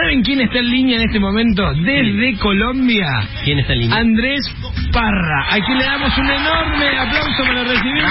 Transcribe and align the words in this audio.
¿Saben 0.00 0.22
quién 0.22 0.40
está 0.40 0.58
en 0.60 0.70
línea 0.70 0.96
en 0.96 1.08
este 1.08 1.20
momento? 1.20 1.62
Desde 1.74 2.38
Colombia. 2.38 3.06
¿Quién 3.44 3.58
está 3.58 3.74
en 3.74 3.80
línea? 3.80 3.96
Andrés 3.98 4.40
Parra. 4.92 5.46
Aquí 5.50 5.74
le 5.74 5.84
damos 5.84 6.16
un 6.16 6.26
enorme 6.26 6.98
aplauso 6.98 7.42
para 7.46 7.64
recibirlo. 7.64 8.08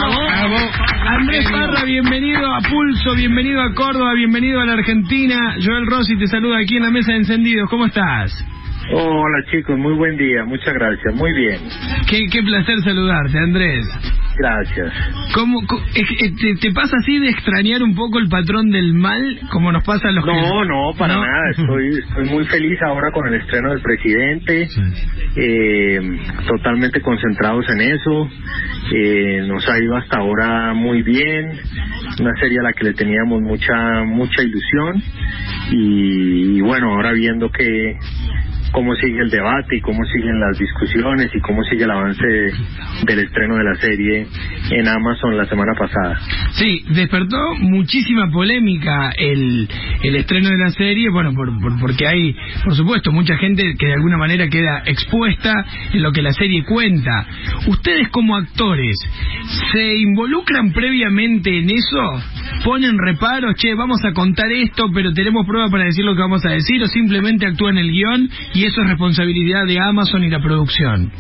Andrés 1.07 1.49
Parra, 1.51 1.83
bienvenido 1.85 2.45
a 2.53 2.59
Pulso, 2.61 3.15
bienvenido 3.15 3.61
a 3.61 3.73
Córdoba, 3.73 4.13
bienvenido 4.13 4.61
a 4.61 4.65
la 4.65 4.73
Argentina. 4.73 5.55
Joel 5.63 5.87
Rossi 5.87 6.15
te 6.17 6.27
saluda 6.27 6.59
aquí 6.59 6.77
en 6.77 6.83
la 6.83 6.91
mesa 6.91 7.11
de 7.11 7.19
encendidos. 7.19 7.67
¿Cómo 7.69 7.87
estás? 7.87 8.45
Hola 8.91 9.43
chicos, 9.51 9.77
muy 9.77 9.93
buen 9.93 10.17
día, 10.17 10.43
muchas 10.45 10.73
gracias, 10.73 11.13
muy 11.13 11.31
bien. 11.33 11.59
Qué, 12.09 12.25
qué 12.31 12.41
placer 12.41 12.75
saludarte, 12.83 13.37
Andrés. 13.37 13.85
Gracias. 14.35 14.93
¿Cómo, 15.35 15.61
eh, 15.95 16.31
te, 16.41 16.55
te 16.55 16.71
pasa 16.71 16.95
así 16.97 17.19
de 17.19 17.29
extrañar 17.29 17.83
un 17.83 17.93
poco 17.93 18.17
el 18.17 18.29
patrón 18.29 18.71
del 18.71 18.93
mal, 18.93 19.21
como 19.51 19.71
nos 19.71 19.83
pasa 19.83 20.07
a 20.07 20.11
los 20.11 20.25
que... 20.25 20.31
No, 20.31 20.63
no, 20.65 20.93
para 20.97 21.15
¿No? 21.15 21.21
nada, 21.21 21.51
estoy, 21.51 21.99
estoy 21.99 22.29
muy 22.29 22.45
feliz 22.45 22.81
ahora 22.81 23.11
con 23.11 23.27
el 23.27 23.35
estreno 23.35 23.69
del 23.69 23.81
presidente, 23.81 24.67
eh, 25.35 25.99
totalmente 26.47 27.01
concentrados 27.01 27.65
en 27.69 27.81
eso, 27.81 28.29
eh, 28.95 29.43
nos 29.45 29.67
ha 29.69 29.77
ido 29.77 29.97
hasta 29.97 30.17
ahora 30.17 30.73
muy 30.73 31.03
bien, 31.03 31.59
una 32.19 32.33
serie 32.39 32.59
a 32.59 32.63
la 32.63 32.73
que 32.73 32.85
le 32.85 32.93
teníamos 32.93 33.41
mucha, 33.41 34.03
mucha 34.03 34.41
ilusión 34.41 35.03
y, 35.71 36.57
y 36.57 36.61
bueno, 36.61 36.91
ahora 36.93 37.11
viendo 37.11 37.51
que 37.51 37.97
cómo 38.71 38.93
sigue 38.95 39.19
el 39.21 39.29
debate 39.29 39.77
y 39.77 39.81
cómo 39.81 40.03
siguen 40.05 40.39
las 40.39 40.57
discusiones 40.57 41.29
y 41.33 41.39
cómo 41.41 41.63
sigue 41.63 41.83
el 41.83 41.91
avance 41.91 42.25
de- 42.25 42.53
del 43.05 43.19
estreno 43.19 43.55
de 43.57 43.63
la 43.63 43.75
serie 43.75 44.27
en 44.71 44.87
Amazon 44.87 45.37
la 45.37 45.45
semana 45.45 45.73
pasada. 45.77 46.19
Sí, 46.53 46.83
despertó 46.89 47.37
muchísima 47.59 48.29
polémica 48.31 49.11
el, 49.17 49.67
el 50.03 50.15
estreno 50.15 50.49
de 50.49 50.57
la 50.57 50.69
serie, 50.69 51.09
bueno, 51.09 51.33
por, 51.33 51.49
por- 51.59 51.79
porque 51.79 52.07
hay, 52.07 52.35
por 52.63 52.75
supuesto, 52.75 53.11
mucha 53.11 53.35
gente 53.37 53.75
que 53.77 53.87
de 53.87 53.93
alguna 53.93 54.17
manera 54.17 54.47
queda 54.49 54.83
expuesta 54.85 55.53
en 55.93 56.01
lo 56.01 56.11
que 56.11 56.21
la 56.21 56.31
serie 56.33 56.63
cuenta. 56.63 57.25
¿Ustedes 57.67 58.09
como 58.09 58.35
actores 58.35 58.95
se 59.71 59.95
involucran 59.97 60.71
previamente 60.71 61.57
en 61.57 61.69
eso? 61.69 62.23
¿Ponen 62.63 62.97
reparos? 62.97 63.55
Che, 63.55 63.73
vamos 63.75 64.03
a 64.03 64.13
contar 64.13 64.51
esto, 64.51 64.89
pero 64.93 65.11
tenemos 65.13 65.45
prueba 65.45 65.69
para 65.69 65.85
decir 65.85 66.03
lo 66.03 66.15
que 66.15 66.21
vamos 66.21 66.45
a 66.45 66.49
decir, 66.49 66.81
o 66.83 66.87
simplemente 66.87 67.47
actúan 67.47 67.77
el 67.77 67.89
guion 67.91 68.29
y 68.53 68.65
eso 68.65 68.81
es 68.81 68.89
responsabilidad 68.89 69.65
de 69.65 69.79
Amazon 69.79 70.23
y 70.23 70.29
la 70.29 70.39
producción? 70.39 71.11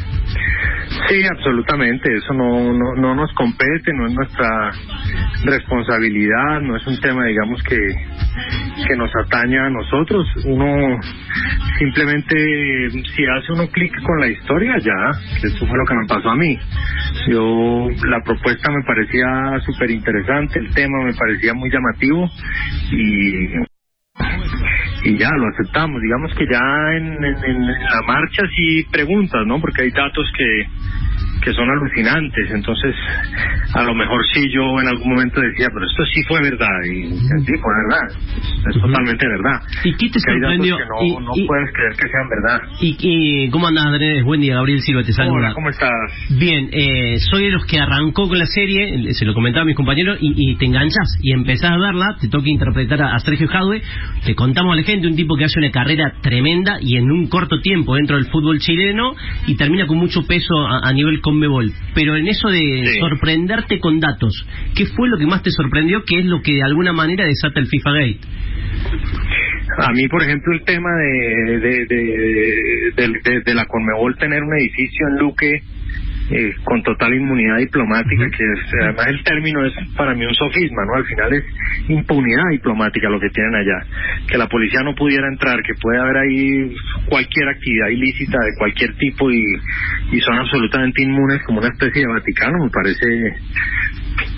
Sí, 1.07 1.21
absolutamente. 1.31 2.13
Eso 2.15 2.33
no, 2.33 2.73
no, 2.73 2.95
no 2.95 3.15
nos 3.15 3.31
compete, 3.33 3.93
no 3.93 4.07
es 4.07 4.13
nuestra 4.13 4.71
responsabilidad, 5.45 6.61
no 6.61 6.75
es 6.75 6.85
un 6.87 6.99
tema, 6.99 7.25
digamos, 7.25 7.61
que, 7.63 7.77
que 8.87 8.95
nos 8.97 9.11
atañe 9.23 9.57
a 9.59 9.69
nosotros. 9.69 10.27
Uno 10.45 10.99
simplemente, 11.77 12.89
si 13.15 13.25
hace 13.25 13.53
uno 13.53 13.67
clic 13.67 13.91
con 14.03 14.19
la 14.19 14.27
historia, 14.27 14.75
ya, 14.79 15.47
eso 15.47 15.65
fue 15.65 15.77
lo 15.77 15.85
que 15.85 15.95
me 15.95 16.07
pasó 16.07 16.29
a 16.29 16.35
mí. 16.35 16.57
Yo, 17.27 17.87
la 18.07 18.21
propuesta 18.23 18.71
me 18.71 18.83
parecía 18.83 19.59
súper 19.65 19.91
interesante, 19.91 20.59
el 20.59 20.73
tema 20.73 21.03
me 21.03 21.13
parecía 21.13 21.53
muy 21.53 21.69
llamativo 21.71 22.29
y 22.91 23.55
y 25.03 25.17
ya 25.17 25.29
lo 25.31 25.47
aceptamos. 25.49 26.01
Digamos 26.01 26.33
que 26.35 26.45
ya 26.47 26.93
en, 26.97 27.23
en- 27.23 27.43
en 27.45 27.67
la 27.67 28.01
marcha 28.07 28.43
sí 28.55 28.83
preguntas, 28.91 29.45
¿no? 29.45 29.59
Porque 29.61 29.83
hay 29.83 29.91
datos 29.91 30.25
que, 30.37 30.65
que 31.43 31.53
son 31.53 31.69
alucinantes. 31.69 32.51
Entonces, 32.51 32.95
a 33.73 33.83
lo 33.83 33.93
mejor 33.95 34.21
sí 34.33 34.47
yo 34.53 34.79
en 34.81 34.87
algún 34.87 35.09
momento 35.09 35.39
decía, 35.41 35.67
pero 35.73 35.85
esto 35.85 36.03
sí 36.13 36.21
fue 36.27 36.41
verdad. 36.41 36.67
Y 36.85 37.09
sí, 37.17 37.53
fue 37.61 37.73
verdad. 37.87 38.17
Es, 38.69 38.75
es 38.75 38.81
totalmente 38.81 39.25
verdad. 39.27 39.61
¿Y 39.83 39.93
qué 39.95 40.09
te 40.09 40.19
sorprendió? 40.19 40.77
que 40.77 40.83
no, 40.83 41.05
Y- 41.05 41.23
no 41.25 41.31
y- 41.35 41.47
puedes 41.47 41.69
creer 41.73 41.93
que 41.93 42.07
sean 42.07 42.29
verdad. 42.29 42.61
¿Y, 42.81 43.49
cómo 43.49 43.67
andas, 43.67 43.85
Andrés? 43.85 44.23
Buen 44.23 44.41
día, 44.41 44.55
Gabriel 44.55 44.81
Silva 44.81 45.03
te 45.03 45.13
saluda. 45.13 45.33
Hola, 45.37 45.53
¿cómo 45.53 45.69
estás? 45.69 45.89
Bien, 46.37 46.69
eh, 46.71 47.17
soy 47.31 47.45
de 47.45 47.51
los 47.51 47.65
que 47.65 47.79
arrancó 47.79 48.27
con 48.27 48.37
la 48.39 48.45
serie, 48.45 49.13
se 49.13 49.25
lo 49.25 49.33
comentaba 49.33 49.63
a 49.63 49.65
mis 49.65 49.75
compañeros, 49.75 50.17
y, 50.21 50.51
y 50.51 50.55
te 50.57 50.65
enganchas 50.65 51.17
y 51.21 51.31
empezás 51.33 51.71
a 51.71 51.77
verla, 51.77 52.17
te 52.19 52.27
toca 52.27 52.49
interpretar 52.49 53.01
a, 53.01 53.15
a 53.15 53.19
Sergio 53.19 53.47
Jadwe, 53.47 53.81
te 54.25 54.35
contamos 54.35 54.73
a 54.73 54.75
la 54.75 54.83
gente, 54.83 55.07
un 55.07 55.15
tipo 55.15 55.35
que 55.35 55.45
hace 55.45 55.59
una 55.59 55.71
carrera 55.71 56.13
tremenda 56.21 56.77
y 56.81 56.97
en 56.97 57.09
un 57.11 57.27
corto 57.27 57.59
tiempo 57.61 57.95
dentro 57.95 58.17
del 58.17 58.25
fútbol 58.27 58.59
chileno 58.59 59.13
y 59.47 59.55
termina 59.55 59.87
con 59.87 59.97
mucho 59.97 60.23
peso 60.27 60.55
a, 60.67 60.87
a 60.87 60.93
nivel 60.93 61.21
conmebol. 61.29 61.71
Pero 61.93 62.15
en 62.17 62.27
eso 62.27 62.49
de 62.49 62.59
Sí. 62.85 62.99
sorprenderte 62.99 63.79
con 63.79 63.99
datos, 63.99 64.33
¿qué 64.75 64.85
fue 64.87 65.07
lo 65.09 65.17
que 65.17 65.25
más 65.27 65.43
te 65.43 65.51
sorprendió? 65.51 66.03
¿Qué 66.05 66.19
es 66.19 66.25
lo 66.25 66.41
que 66.41 66.53
de 66.53 66.63
alguna 66.63 66.91
manera 66.93 67.25
desata 67.25 67.59
el 67.59 67.67
FIFA 67.67 67.91
Gate? 67.91 68.19
A 69.77 69.91
mí, 69.93 70.07
por 70.07 70.23
ejemplo, 70.23 70.53
el 70.53 70.63
tema 70.63 70.89
de, 70.97 71.59
de, 71.59 71.85
de, 71.85 72.91
de- 72.95 73.19
de- 73.23 73.41
de 73.45 73.53
la 73.53 73.65
Conmebol 73.65 74.15
tener 74.17 74.41
un 74.43 74.53
edificio 74.59 75.07
en 75.09 75.19
Luque 75.19 75.61
eh, 76.31 76.53
con 76.63 76.83
total 76.83 77.13
inmunidad 77.13 77.57
diplomática, 77.57 78.29
que 78.29 78.43
es, 78.43 78.73
además 78.83 79.07
el 79.07 79.23
término 79.23 79.65
es 79.65 79.73
para 79.95 80.13
mí 80.13 80.25
un 80.25 80.33
sofisma, 80.35 80.85
¿no? 80.85 80.95
Al 80.95 81.05
final 81.05 81.33
es 81.33 81.43
impunidad 81.89 82.43
diplomática 82.51 83.09
lo 83.09 83.19
que 83.19 83.29
tienen 83.29 83.55
allá. 83.55 83.85
Que 84.27 84.37
la 84.37 84.47
policía 84.47 84.81
no 84.83 84.93
pudiera 84.93 85.27
entrar, 85.27 85.61
que 85.63 85.73
puede 85.81 85.99
haber 85.99 86.17
ahí 86.17 86.75
cualquier 87.07 87.49
actividad 87.49 87.87
ilícita 87.87 88.37
de 88.39 88.57
cualquier 88.57 88.93
tipo 88.97 89.31
y, 89.31 89.43
y 90.11 90.19
son 90.21 90.37
absolutamente 90.37 91.01
inmunes 91.01 91.41
como 91.45 91.59
una 91.59 91.69
especie 91.69 92.01
de 92.01 92.07
Vaticano, 92.07 92.63
me 92.63 92.69
parece 92.69 93.35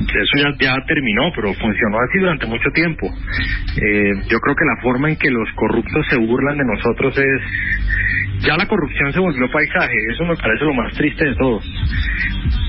eso 0.01 0.37
ya, 0.37 0.49
ya 0.59 0.75
terminó, 0.85 1.31
pero 1.35 1.53
funcionó 1.53 1.97
así 1.99 2.19
durante 2.19 2.45
mucho 2.47 2.69
tiempo. 2.73 3.07
Eh, 3.07 4.11
yo 4.29 4.39
creo 4.39 4.55
que 4.55 4.65
la 4.65 4.81
forma 4.81 5.09
en 5.09 5.15
que 5.17 5.29
los 5.29 5.49
corruptos 5.55 6.05
se 6.09 6.17
burlan 6.17 6.57
de 6.57 6.65
nosotros 6.65 7.17
es... 7.17 7.41
Ya 8.41 8.57
la 8.57 8.65
corrupción 8.65 9.13
se 9.13 9.19
volvió 9.19 9.51
paisaje, 9.51 9.93
eso 10.11 10.25
me 10.25 10.35
parece 10.35 10.65
lo 10.65 10.73
más 10.73 10.91
triste 10.95 11.25
de 11.25 11.35
todo. 11.35 11.59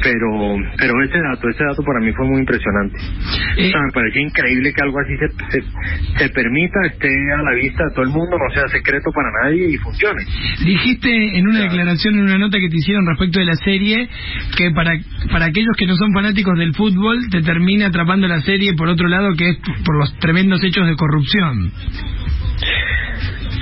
Pero 0.03 0.56
pero 0.77 0.93
ese 1.03 1.19
dato, 1.19 1.49
ese 1.49 1.65
dato 1.65 1.83
para 1.83 2.00
mí 2.00 2.12
fue 2.12 2.27
muy 2.27 2.41
impresionante. 2.41 2.99
O 2.99 3.71
sea, 3.71 3.81
me 3.81 3.93
parece 3.94 4.21
increíble 4.21 4.73
que 4.75 4.83
algo 4.83 4.99
así 5.00 5.17
se, 5.17 5.29
se, 5.49 6.19
se 6.19 6.29
permita, 6.29 6.79
esté 6.84 7.09
a 7.09 7.43
la 7.43 7.55
vista 7.55 7.84
de 7.84 7.94
todo 7.94 8.05
el 8.05 8.11
mundo, 8.11 8.37
no 8.37 8.53
sea 8.53 8.69
secreto 8.69 9.11
para 9.15 9.31
nadie 9.44 9.71
y 9.71 9.77
funcione. 9.79 10.23
Dijiste 10.65 11.39
en 11.39 11.49
una 11.49 11.61
declaración, 11.61 12.15
en 12.17 12.25
una 12.25 12.39
nota 12.39 12.59
que 12.59 12.69
te 12.69 12.77
hicieron 12.77 13.06
respecto 13.06 13.39
de 13.39 13.47
la 13.47 13.56
serie, 13.56 14.09
que 14.56 14.71
para, 14.73 14.93
para 15.31 15.47
aquellos 15.47 15.75
que 15.79 15.87
no 15.87 15.97
son 15.97 16.12
fanáticos 16.12 16.59
del 16.59 16.75
fútbol, 16.75 16.93
te 17.30 17.42
termina 17.42 17.86
atrapando 17.86 18.28
la 18.28 18.40
serie 18.40 18.74
por 18.74 18.88
otro 18.88 19.08
lado, 19.08 19.34
que 19.36 19.50
es 19.50 19.58
por 19.84 19.98
los 19.98 20.16
tremendos 20.18 20.62
hechos 20.62 20.86
de 20.86 20.96
corrupción. 20.96 21.72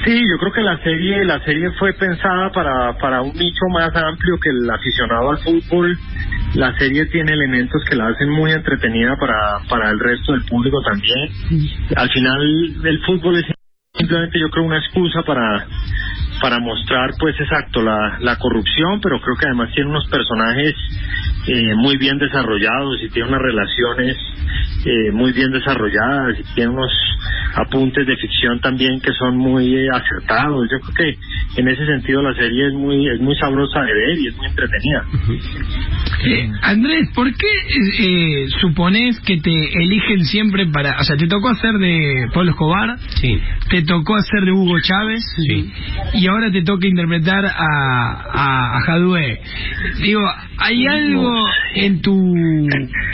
Sí, 0.04 0.18
yo 0.18 0.38
creo 0.38 0.52
que 0.52 0.62
la 0.62 0.78
serie 0.82 1.24
la 1.24 1.44
serie 1.44 1.70
fue 1.78 1.92
pensada 1.92 2.50
para 2.52 2.96
para 2.98 3.20
un 3.20 3.34
nicho 3.34 3.66
más 3.70 3.94
amplio 3.94 4.38
que 4.40 4.48
el 4.48 4.70
aficionado 4.70 5.30
al 5.30 5.38
fútbol. 5.38 5.98
La 6.54 6.76
serie 6.78 7.04
tiene 7.06 7.32
elementos 7.32 7.84
que 7.88 7.96
la 7.96 8.08
hacen 8.08 8.30
muy 8.30 8.50
entretenida 8.52 9.16
para 9.16 9.58
para 9.68 9.90
el 9.90 9.98
resto 9.98 10.32
del 10.32 10.44
público 10.44 10.80
también. 10.82 11.28
Al 11.96 12.08
final 12.10 12.40
el 12.84 13.00
fútbol 13.04 13.36
es 13.36 13.44
simplemente 13.94 14.40
yo 14.40 14.48
creo 14.48 14.64
una 14.64 14.78
excusa 14.78 15.22
para 15.22 15.66
para 16.40 16.58
mostrar 16.58 17.10
pues 17.18 17.38
exacto 17.38 17.82
la, 17.82 18.18
la 18.20 18.36
corrupción, 18.36 19.00
pero 19.00 19.20
creo 19.20 19.36
que 19.36 19.46
además 19.46 19.70
tiene 19.74 19.90
unos 19.90 20.08
personajes 20.08 20.74
eh, 21.46 21.74
muy 21.74 21.96
bien 21.98 22.18
desarrollados 22.18 23.02
y 23.02 23.10
tiene 23.10 23.28
unas 23.28 23.42
relaciones 23.42 24.16
eh, 24.84 25.10
muy 25.12 25.32
bien 25.32 25.50
desarrolladas 25.50 26.38
y 26.38 26.54
tiene 26.54 26.70
unos 26.70 26.92
apuntes 27.54 28.06
de 28.06 28.16
ficción 28.16 28.60
también 28.60 29.00
que 29.00 29.12
son 29.12 29.36
muy 29.36 29.74
eh, 29.76 29.88
acertados. 29.92 30.68
Yo 30.70 30.80
creo 30.80 30.94
que 30.94 31.60
en 31.60 31.68
ese 31.68 31.86
sentido 31.86 32.22
la 32.22 32.34
serie 32.34 32.68
es 32.68 32.74
muy 32.74 33.08
es 33.08 33.20
muy 33.20 33.36
sabrosa 33.36 33.80
de 33.82 33.92
ver 33.92 34.18
y 34.18 34.28
es 34.28 34.36
muy 34.36 34.46
entretenida. 34.46 35.04
Eh, 36.22 36.50
Andrés, 36.62 37.08
¿por 37.14 37.32
qué 37.34 37.46
eh, 37.98 38.48
suponés 38.60 39.18
que 39.20 39.38
te 39.38 39.50
eligen 39.82 40.24
siempre 40.24 40.66
para... 40.66 40.98
O 41.00 41.04
sea, 41.04 41.16
te 41.16 41.26
tocó 41.26 41.48
hacer 41.48 41.72
de 41.78 42.26
Pablo 42.34 42.50
Escobar, 42.50 42.98
Sí. 43.20 43.38
te 43.70 43.82
tocó 43.82 44.16
hacer 44.16 44.44
de 44.44 44.52
Hugo 44.52 44.78
Chávez, 44.80 45.20
Sí. 45.48 45.72
y 46.14 46.26
ahora 46.26 46.50
te 46.50 46.62
toca 46.62 46.86
interpretar 46.86 47.46
a, 47.46 47.52
a, 48.32 48.76
a 48.76 48.80
Jadwe. 48.82 49.40
Digo, 50.02 50.22
¿hay 50.58 50.86
algo 50.86 51.32
en 51.74 52.02
tu 52.02 52.34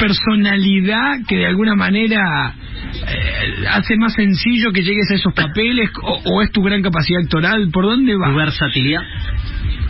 personalidad 0.00 1.18
que 1.28 1.36
de 1.36 1.46
alguna 1.46 1.74
manera 1.76 2.54
eh, 3.06 3.66
hace 3.70 3.96
más 3.96 4.14
sencillo 4.14 4.72
que 4.72 4.82
llegues 4.82 5.10
a 5.10 5.14
esos 5.14 5.32
papeles 5.32 5.90
o, 6.02 6.20
o 6.24 6.42
es 6.42 6.50
tu 6.50 6.62
gran 6.62 6.82
capacidad 6.82 7.22
actoral? 7.22 7.70
¿Por 7.72 7.84
dónde 7.84 8.14
¿Tu 8.14 8.18
va? 8.18 8.30
versatilidad? 8.30 9.02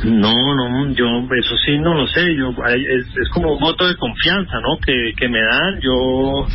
No, 0.05 0.55
no, 0.55 0.93
yo 0.93 1.07
eso 1.37 1.57
sí 1.65 1.79
no 1.79 1.95
lo 1.95 2.07
sé, 2.07 2.35
yo 2.37 2.51
es, 2.51 3.07
es 3.17 3.29
como 3.31 3.55
un 3.55 3.61
voto 3.61 3.89
de 3.89 3.97
confianza, 3.97 4.61
¿no? 4.61 4.79
Que, 4.85 5.13
que 5.17 5.29
me 5.29 5.41
dan, 5.41 5.81
yo 5.81 6.47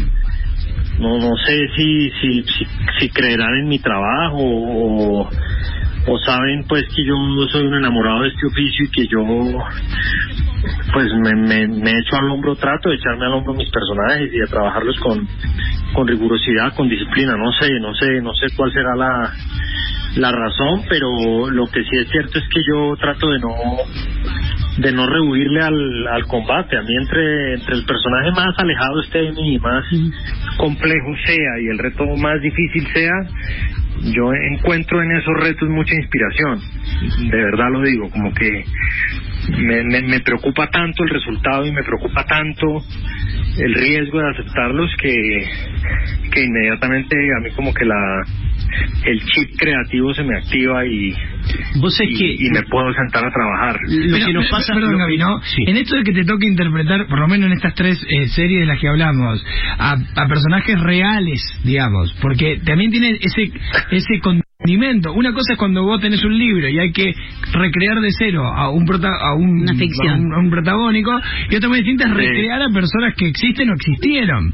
no 0.99 1.17
no 1.17 1.35
sé 1.37 1.67
si 1.75 2.11
si 2.21 2.43
si, 2.43 2.67
si 2.99 3.09
creerán 3.09 3.55
en 3.55 3.67
mi 3.67 3.79
trabajo 3.79 4.37
o, 4.37 5.29
o 6.07 6.19
saben 6.19 6.65
pues 6.67 6.83
que 6.95 7.03
yo 7.03 7.15
soy 7.51 7.65
un 7.65 7.75
enamorado 7.75 8.21
de 8.21 8.29
este 8.29 8.45
oficio 8.45 8.85
y 8.85 8.91
que 8.91 9.07
yo 9.07 9.23
pues 10.93 11.07
me, 11.13 11.35
me, 11.35 11.67
me 11.67 11.91
echo 11.91 12.17
al 12.17 12.29
hombro, 12.29 12.55
trato 12.55 12.89
de 12.89 12.95
echarme 12.95 13.25
al 13.25 13.33
hombro 13.33 13.53
mis 13.53 13.69
personajes 13.69 14.31
y 14.31 14.37
de 14.37 14.47
trabajarlos 14.47 14.99
con, 14.99 15.27
con 15.93 16.07
rigurosidad, 16.07 16.73
con 16.75 16.89
disciplina, 16.89 17.35
no 17.35 17.51
sé, 17.53 17.79
no 17.79 17.93
sé, 17.95 18.21
no 18.21 18.33
sé 18.33 18.47
cuál 18.55 18.71
será 18.71 18.95
la 18.95 19.33
la 20.15 20.31
razón, 20.31 20.83
pero 20.89 21.49
lo 21.49 21.67
que 21.67 21.83
sí 21.83 21.97
es 21.97 22.09
cierto 22.09 22.39
es 22.39 22.45
que 22.53 22.61
yo 22.67 22.95
trato 22.97 23.29
de 23.29 23.39
no 23.39 23.55
de 24.77 24.91
no 24.91 25.05
rehuirle 25.05 25.61
al, 25.61 26.07
al 26.07 26.25
combate. 26.27 26.77
A 26.77 26.81
mí 26.81 26.95
entre, 26.95 27.53
entre 27.55 27.75
el 27.75 27.85
personaje 27.85 28.31
más 28.31 28.57
alejado 28.57 29.01
esté 29.01 29.19
de 29.19 29.31
mí, 29.33 29.57
más 29.59 29.85
complejo 30.57 31.15
sea 31.25 31.59
y 31.61 31.67
el 31.67 31.77
reto 31.77 32.05
más 32.17 32.41
difícil 32.41 32.87
sea, 32.93 33.13
yo 34.13 34.33
encuentro 34.33 35.01
en 35.01 35.11
esos 35.11 35.33
retos 35.39 35.69
mucha 35.69 35.95
inspiración. 35.95 36.59
De 37.29 37.37
verdad 37.37 37.67
lo 37.71 37.81
digo, 37.81 38.09
como 38.09 38.33
que 38.33 38.63
me, 39.59 39.83
me, 39.83 40.01
me 40.01 40.19
preocupa 40.21 40.67
tanto 40.69 41.03
el 41.03 41.09
resultado 41.09 41.65
y 41.65 41.71
me 41.71 41.83
preocupa 41.83 42.25
tanto 42.25 42.83
el 43.57 43.73
riesgo 43.73 44.19
de 44.19 44.29
aceptarlos 44.29 44.91
que, 44.97 45.43
que 46.31 46.43
inmediatamente 46.43 47.15
a 47.37 47.39
mí 47.41 47.51
como 47.51 47.73
que 47.73 47.85
la 47.85 48.23
el 49.05 49.19
chip 49.25 49.57
creativo 49.57 50.13
se 50.13 50.23
me 50.23 50.37
activa 50.37 50.85
y, 50.85 51.13
Vos 51.79 51.99
y, 52.01 52.17
que 52.17 52.33
y 52.45 52.49
me 52.51 52.63
puedo 52.63 52.93
sentar 52.93 53.25
a 53.25 53.31
trabajar. 53.31 53.75
lo 53.87 54.13
Pero, 54.13 54.25
que 54.27 54.33
nos 54.33 54.47
pasa 54.49 54.73
perdón, 54.73 54.91
lo 54.93 54.97
Gaby, 54.99 55.17
que- 55.17 55.23
¿no? 55.23 55.41
Sí. 55.41 55.63
En 55.67 55.77
esto 55.77 55.95
de 55.95 56.03
que 56.03 56.13
te 56.13 56.25
toque 56.25 56.47
interpretar, 56.47 57.07
por 57.07 57.19
lo 57.19 57.27
menos 57.27 57.47
en 57.47 57.53
estas 57.53 57.73
tres 57.75 58.01
eh, 58.09 58.27
series 58.27 58.59
de 58.61 58.65
las 58.65 58.79
que 58.79 58.87
hablamos, 58.87 59.43
a, 59.77 59.93
a 60.15 60.27
personajes 60.27 60.79
reales, 60.79 61.41
digamos, 61.63 62.13
porque 62.21 62.59
también 62.65 62.91
tiene 62.91 63.17
ese 63.21 63.51
ese 63.91 64.19
Una 64.63 65.33
cosa 65.33 65.53
es 65.53 65.57
cuando 65.57 65.83
vos 65.83 65.99
tenés 65.99 66.23
un 66.23 66.37
libro 66.37 66.69
y 66.69 66.77
hay 66.77 66.91
que 66.91 67.11
recrear 67.51 67.99
de 67.99 68.09
cero 68.17 68.45
a 68.45 68.69
un 68.69 68.85
prota, 68.85 69.09
a 69.09 69.33
un, 69.33 69.61
Una 69.61 69.73
ficción. 69.73 70.09
a 70.09 70.15
un, 70.17 70.33
a 70.33 70.37
un 70.37 70.49
protagónico, 70.51 71.11
y 71.49 71.55
otra 71.55 71.67
muy 71.69 71.79
distinta 71.79 72.05
es 72.07 72.11
Sí. 72.11 72.17
recrear 72.17 72.61
a 72.61 72.69
personas 72.69 73.13
que 73.17 73.27
existen 73.27 73.69
o 73.69 73.73
existieron. 73.73 74.53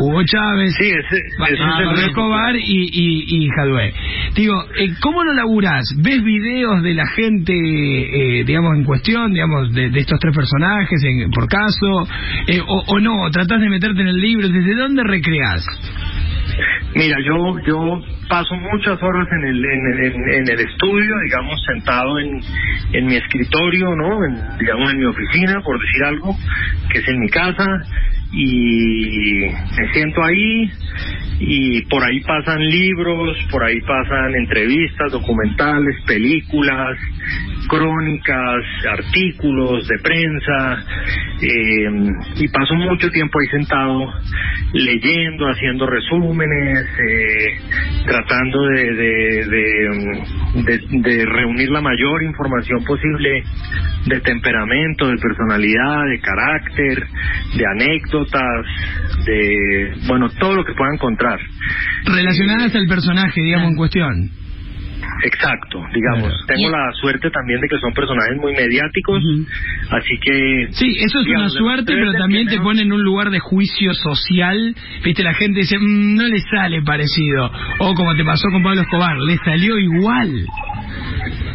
Hugo 0.00 0.22
Chávez, 0.24 0.74
Sí, 0.76 0.86
ese, 0.86 1.16
ese 1.18 1.62
ah, 1.62 1.92
es. 1.94 2.00
Escobar 2.08 2.56
y, 2.56 2.60
y, 2.92 3.44
y 3.44 3.48
Jadwe. 3.56 3.92
Digo, 4.34 4.64
eh, 4.78 4.88
¿cómo 5.00 5.22
lo 5.22 5.32
laburás? 5.32 5.84
¿Ves 6.02 6.22
videos 6.24 6.82
de 6.82 6.94
la 6.94 7.06
gente, 7.14 7.52
eh, 7.54 8.44
digamos, 8.44 8.76
en 8.76 8.84
cuestión, 8.84 9.32
digamos, 9.32 9.72
de, 9.72 9.90
de 9.90 10.00
estos 10.00 10.18
tres 10.18 10.34
personajes, 10.34 11.02
en- 11.04 11.30
por 11.30 11.46
caso? 11.48 12.08
Eh, 12.48 12.60
o, 12.66 12.84
¿O 12.88 12.98
no? 13.00 13.22
¿O 13.22 13.30
¿Tratás 13.30 13.60
de 13.60 13.68
meterte 13.68 14.00
en 14.00 14.08
el 14.08 14.16
libro? 14.20 14.48
¿Desde 14.48 14.74
dónde 14.74 15.02
recreás? 15.04 15.64
Mira, 16.94 17.16
yo 17.24 17.58
yo 17.66 18.02
paso 18.28 18.54
muchas 18.56 19.00
horas 19.02 19.26
en 19.32 19.44
el 19.48 19.64
en, 19.64 20.04
en- 20.04 20.34
en 20.34 20.48
el 20.48 20.60
estudio, 20.60 21.14
digamos, 21.24 21.62
sentado 21.64 22.18
en, 22.18 22.40
en 22.92 23.06
mi 23.06 23.16
escritorio, 23.16 23.94
¿no? 23.94 24.24
En, 24.24 24.58
digamos, 24.58 24.90
en 24.92 24.98
mi 24.98 25.04
oficina, 25.04 25.60
por 25.62 25.80
decir 25.80 26.04
algo, 26.04 26.36
que 26.90 26.98
es 26.98 27.08
en 27.08 27.20
mi 27.20 27.28
casa, 27.28 27.64
y 28.32 29.40
me 29.78 29.92
siento 29.92 30.22
ahí 30.22 30.70
y 31.40 31.82
por 31.82 32.04
ahí 32.04 32.20
pasan 32.20 32.60
libros, 32.68 33.36
por 33.50 33.64
ahí 33.64 33.80
pasan 33.80 34.34
entrevistas, 34.34 35.12
documentales, 35.12 35.96
películas, 36.06 36.98
crónicas, 37.70 38.64
artículos 38.98 39.86
de 39.86 39.98
prensa, 40.00 40.84
eh, 41.40 42.10
y 42.36 42.48
paso 42.48 42.74
mucho 42.74 43.08
tiempo 43.10 43.38
ahí 43.40 43.46
sentado 43.48 44.12
leyendo, 44.72 45.46
haciendo 45.48 45.86
resúmenes, 45.86 46.84
eh, 46.84 48.04
tratando 48.06 48.62
de, 48.66 48.84
de, 48.94 49.44
de, 49.46 50.62
de- 50.64 51.00
de 51.10 51.26
reunir 51.26 51.70
la 51.70 51.80
mayor 51.80 52.22
información 52.24 52.84
posible 52.84 53.42
de 54.06 54.20
temperamento, 54.20 55.08
de 55.08 55.16
personalidad, 55.18 56.04
de 56.10 56.20
carácter, 56.20 57.04
de 57.56 57.64
anécdotas, 57.66 58.66
de, 59.26 59.92
bueno, 60.08 60.28
todo 60.38 60.54
lo 60.56 60.64
que 60.64 60.72
pueda 60.74 60.92
encontrar. 60.94 61.38
Relacionadas 62.06 62.74
al 62.74 62.86
personaje, 62.86 63.40
digamos, 63.42 63.70
en 63.70 63.76
cuestión. 63.76 64.30
Exacto, 65.24 65.82
digamos. 65.94 66.28
Claro. 66.30 66.46
Tengo 66.46 66.68
Y- 66.68 66.72
la 66.72 66.92
suerte 67.00 67.30
también 67.30 67.60
de 67.60 67.68
que 67.68 67.78
son 67.78 67.92
personajes 67.92 68.36
muy 68.40 68.52
mediáticos, 68.52 69.22
así 69.90 70.18
que... 70.22 70.68
Sí, 70.72 70.96
eso 71.00 71.20
es 71.20 71.26
digamos, 71.26 71.52
una 71.52 71.60
suerte, 71.60 71.92
pero 71.94 72.12
también 72.12 72.46
te 72.48 72.58
pone 72.60 72.82
en 72.82 72.92
un 72.92 73.02
lugar 73.02 73.30
de 73.30 73.38
juicio 73.38 73.92
social. 73.94 74.74
Viste, 75.04 75.22
la 75.22 75.34
gente 75.34 75.60
dice, 75.60 75.78
"Mm, 75.78 76.14
no 76.16 76.24
le 76.24 76.38
sale 76.40 76.82
parecido. 76.82 77.50
O 77.80 77.94
como 77.94 78.14
te 78.14 78.24
pasó 78.24 78.48
con 78.50 78.62
Pablo 78.62 78.82
Escobar, 78.82 79.16
le 79.18 79.36
salió 79.38 79.78
igual. 79.78 80.46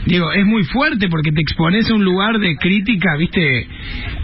Digo, 0.05 0.31
es 0.31 0.45
muy 0.45 0.63
fuerte 0.65 1.07
porque 1.09 1.31
te 1.31 1.41
expones 1.41 1.89
a 1.89 1.95
un 1.95 2.03
lugar 2.03 2.37
de 2.37 2.55
crítica, 2.57 3.15
viste, 3.17 3.67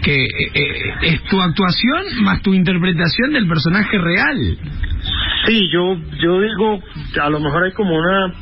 que 0.02 0.14
eh, 0.24 0.28
eh, 0.54 0.94
es 1.02 1.22
tu 1.24 1.40
actuación 1.40 2.22
más 2.22 2.40
tu 2.42 2.54
interpretación 2.54 3.32
del 3.32 3.48
personaje 3.48 3.98
real. 3.98 4.56
Sí, 5.46 5.68
yo, 5.72 5.96
yo 6.22 6.40
digo, 6.40 6.80
a 7.20 7.28
lo 7.30 7.40
mejor 7.40 7.64
hay 7.64 7.72
como 7.72 7.96
una 7.96 8.32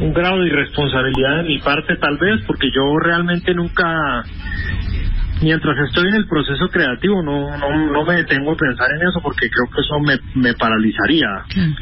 un 0.00 0.12
grado 0.12 0.40
de 0.40 0.48
irresponsabilidad 0.48 1.38
de 1.38 1.42
mi 1.44 1.58
parte 1.58 1.96
tal 1.96 2.16
vez, 2.18 2.40
porque 2.46 2.68
yo 2.74 2.96
realmente 2.98 3.52
nunca, 3.54 4.24
mientras 5.42 5.76
estoy 5.88 6.08
en 6.08 6.14
el 6.14 6.26
proceso 6.28 6.68
creativo, 6.68 7.22
no, 7.22 7.56
no, 7.56 7.86
no 7.92 8.04
me 8.04 8.14
detengo 8.16 8.52
a 8.52 8.56
pensar 8.56 8.90
en 8.92 9.08
eso, 9.08 9.20
porque 9.22 9.48
creo 9.50 9.66
que 9.74 9.80
eso 9.80 9.98
me, 10.00 10.18
me 10.40 10.54
paralizaría, 10.54 11.28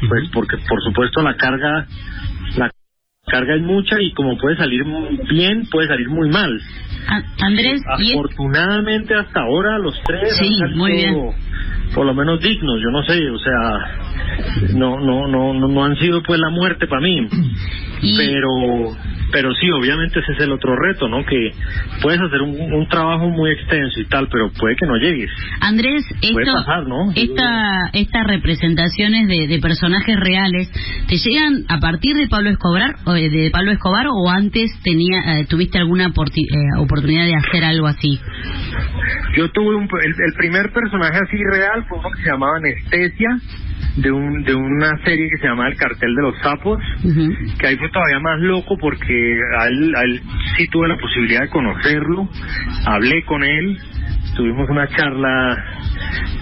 pues 0.09 0.29
porque 0.33 0.57
por 0.67 0.81
supuesto 0.83 1.21
la 1.21 1.35
carga, 1.35 1.85
la 2.57 2.69
carga 3.25 3.55
es 3.55 3.61
mucha 3.61 4.01
y 4.01 4.13
como 4.13 4.37
puede 4.37 4.57
salir 4.57 4.85
muy 4.85 5.19
bien, 5.29 5.67
puede 5.69 5.87
salir 5.87 6.09
muy 6.09 6.29
mal. 6.29 6.59
Andrés, 7.41 7.81
Afortunadamente 7.87 9.13
hasta 9.15 9.41
ahora 9.41 9.77
los 9.79 9.95
tres 10.03 10.35
Sí, 10.37 10.45
han 10.45 10.59
salido 10.59 10.77
muy 10.77 10.91
bien. 10.91 11.15
por 11.95 12.05
lo 12.05 12.13
menos 12.13 12.39
dignos, 12.41 12.81
yo 12.81 12.89
no 12.91 13.01
sé, 13.03 13.29
o 13.29 13.39
sea, 13.39 14.06
no 14.73 14.99
no 14.99 15.27
no 15.27 15.53
no, 15.53 15.67
no 15.67 15.83
han 15.85 15.95
sido 15.97 16.21
pues 16.23 16.39
la 16.39 16.49
muerte 16.49 16.87
para 16.87 17.01
mí, 17.01 17.27
y- 18.01 18.17
pero 18.17 18.95
pero 19.29 19.53
sí, 19.55 19.69
obviamente 19.71 20.21
ese 20.21 20.31
es 20.31 20.39
el 20.39 20.53
otro 20.53 20.73
reto, 20.77 21.09
¿no? 21.09 21.25
Que 21.25 21.51
puedes 22.01 22.17
hacer 22.21 22.41
un, 22.41 22.55
un 22.73 22.87
trabajo 22.87 23.27
muy 23.29 23.51
extenso 23.51 23.99
y 23.99 24.05
tal, 24.05 24.29
pero 24.31 24.49
puede 24.57 24.77
que 24.77 24.85
no 24.85 24.95
llegues. 24.95 25.29
Andrés, 25.59 26.05
Puede 26.31 26.45
esto, 26.45 26.53
pasar, 26.53 26.87
¿no? 26.87 27.11
esta, 27.13 27.89
estas 27.91 28.25
representaciones 28.25 29.27
de, 29.27 29.47
de 29.47 29.59
personajes 29.59 30.17
reales, 30.17 30.71
¿te 31.09 31.17
llegan 31.17 31.65
a 31.67 31.77
partir 31.79 32.15
de 32.15 32.29
Pablo 32.29 32.51
Escobar 32.51 32.95
o 33.05 33.11
de, 33.11 33.29
de 33.29 33.49
Pablo 33.51 33.71
Escobar 33.73 34.05
o 34.07 34.29
antes 34.29 34.71
tenía 34.81 35.41
eh, 35.41 35.45
tuviste 35.49 35.77
alguna 35.77 36.07
porti- 36.13 36.47
eh, 36.49 36.79
oportunidad 36.79 37.25
de 37.25 37.35
hacer 37.35 37.65
algo 37.65 37.87
así? 37.87 38.17
Yo 39.35 39.49
tuve 39.51 39.75
un, 39.75 39.89
el, 40.05 40.11
el 40.25 40.33
primer 40.37 40.71
personaje 40.71 41.17
así 41.21 41.37
real 41.51 41.83
fue 41.89 41.99
uno 41.99 42.09
que 42.15 42.23
se 42.23 42.29
llamaba 42.31 42.55
Anestesia, 42.57 43.29
de 43.97 44.11
un 44.11 44.43
de 44.43 44.55
una 44.55 44.97
serie 45.03 45.27
que 45.29 45.37
se 45.37 45.47
llama 45.47 45.67
El 45.67 45.75
cartel 45.75 46.15
de 46.15 46.21
los 46.21 46.37
sapos. 46.39 46.79
Ujú. 47.03 47.33
que 47.59 47.67
ahí 47.67 47.77
fue 47.77 47.89
todavía 47.89 48.19
más 48.19 48.39
loco 48.39 48.77
porque 48.79 49.39
a 49.59 49.67
él, 49.67 49.95
a 49.95 50.01
él 50.03 50.21
sí 50.55 50.67
tuve 50.67 50.87
la 50.87 50.97
posibilidad 50.97 51.41
de 51.41 51.49
conocerlo, 51.49 52.29
hablé 52.85 53.23
con 53.23 53.43
él, 53.43 53.77
tuvimos 54.35 54.69
una 54.69 54.87
charla 54.87 55.63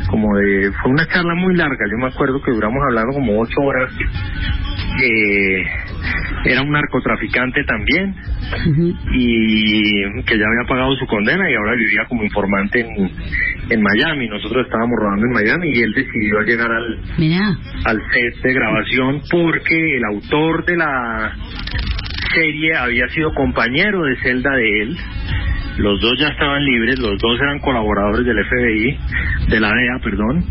como 0.10 0.36
de, 0.38 0.72
fue 0.82 0.92
una 0.92 1.08
charla 1.08 1.34
muy 1.36 1.56
larga, 1.56 1.86
yo 1.90 1.98
me 1.98 2.08
acuerdo 2.08 2.42
que 2.42 2.52
duramos 2.52 2.80
hablando 2.90 3.14
como 3.14 3.40
ocho 3.40 3.62
horas, 3.62 3.92
eh, 5.02 5.64
era 6.46 6.62
un 6.62 6.72
narcotraficante 6.72 7.64
también 7.64 8.16
y 9.14 10.04
que 10.24 10.38
ya 10.38 10.46
había 10.46 10.68
pagado 10.68 10.96
su 10.96 11.06
condena 11.08 11.50
y 11.50 11.56
ahora 11.56 11.76
vivía 11.76 12.06
como 12.08 12.24
informante 12.24 12.82
en, 12.82 13.12
en 13.70 13.82
Miami, 13.82 14.28
nosotros 14.28 14.66
estábamos 14.66 14.96
rodando 15.00 15.26
en 15.26 15.34
Miami 15.34 15.70
y 15.74 15.82
él 15.82 15.94
decidió 15.94 16.42
llegar 16.42 16.72
al, 16.72 17.00
al 17.86 18.02
set 18.12 18.42
de 18.44 18.54
grabación 18.54 19.22
porque 19.32 19.98
el 19.98 20.04
autor 20.06 20.66
de 20.66 20.78
la 20.78 21.36
serie 22.34 22.76
había 22.78 23.08
sido 23.10 23.34
compañero 23.34 24.04
de 24.04 24.18
celda 24.18 24.52
de 24.52 24.82
él. 24.82 24.98
Los 25.78 26.00
dos 26.00 26.14
ya 26.20 26.28
estaban 26.28 26.64
libres, 26.64 27.00
los 27.00 27.20
dos 27.20 27.40
eran 27.42 27.60
colaboradores 27.60 28.26
del 28.26 28.38
FBI, 28.46 28.98
de 29.50 29.60
la 29.60 29.68
DEA, 29.70 30.00
perdón, 30.02 30.46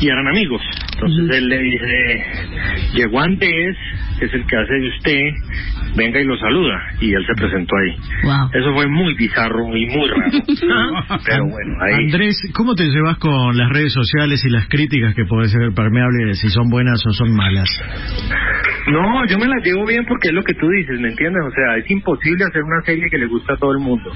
y 0.00 0.08
eran 0.08 0.26
amigos. 0.26 0.62
Entonces 0.96 1.36
él 1.36 1.48
le 1.48 1.58
dice, 1.58 2.24
llegó 2.94 3.20
antes, 3.20 3.76
que 4.18 4.24
es 4.24 4.32
el 4.32 4.46
que 4.46 4.56
hace 4.56 4.72
de 4.72 4.88
usted, 4.88 5.20
venga 5.94 6.20
y 6.20 6.24
lo 6.24 6.38
saluda. 6.38 6.80
Y 7.00 7.12
él 7.12 7.22
se 7.26 7.34
presentó 7.34 7.76
ahí. 7.76 7.96
Wow. 8.24 8.50
Eso 8.54 8.72
fue 8.72 8.86
muy 8.88 9.14
bizarro 9.14 9.76
y 9.76 9.86
muy 9.86 10.08
raro. 10.08 11.18
Pero 11.26 11.44
bueno, 11.48 11.76
ahí... 11.82 12.04
Andrés, 12.06 12.40
¿cómo 12.54 12.74
te 12.74 12.84
llevas 12.84 13.18
con 13.18 13.58
las 13.58 13.70
redes 13.70 13.92
sociales 13.92 14.42
y 14.46 14.50
las 14.50 14.68
críticas 14.68 15.14
que 15.14 15.26
pueden 15.26 15.50
ser 15.50 15.70
permeables, 15.74 16.38
si 16.38 16.48
son 16.48 16.70
buenas 16.70 17.04
o 17.06 17.10
son 17.12 17.30
malas? 17.36 17.68
No, 18.90 19.26
yo 19.26 19.36
me 19.38 19.48
la 19.48 19.56
llevo 19.62 19.84
bien 19.84 20.04
porque 20.06 20.28
es 20.28 20.34
lo 20.34 20.44
que 20.44 20.54
tú 20.54 20.68
dices, 20.68 20.98
¿me 21.00 21.08
entiendes? 21.08 21.42
O 21.44 21.50
sea, 21.50 21.76
es 21.76 21.90
imposible 21.90 22.44
hacer 22.44 22.62
una 22.62 22.80
serie 22.82 23.10
que 23.10 23.18
le 23.18 23.26
gusta 23.26 23.54
a 23.54 23.56
todo 23.56 23.72
el 23.72 23.80
mundo. 23.80 24.12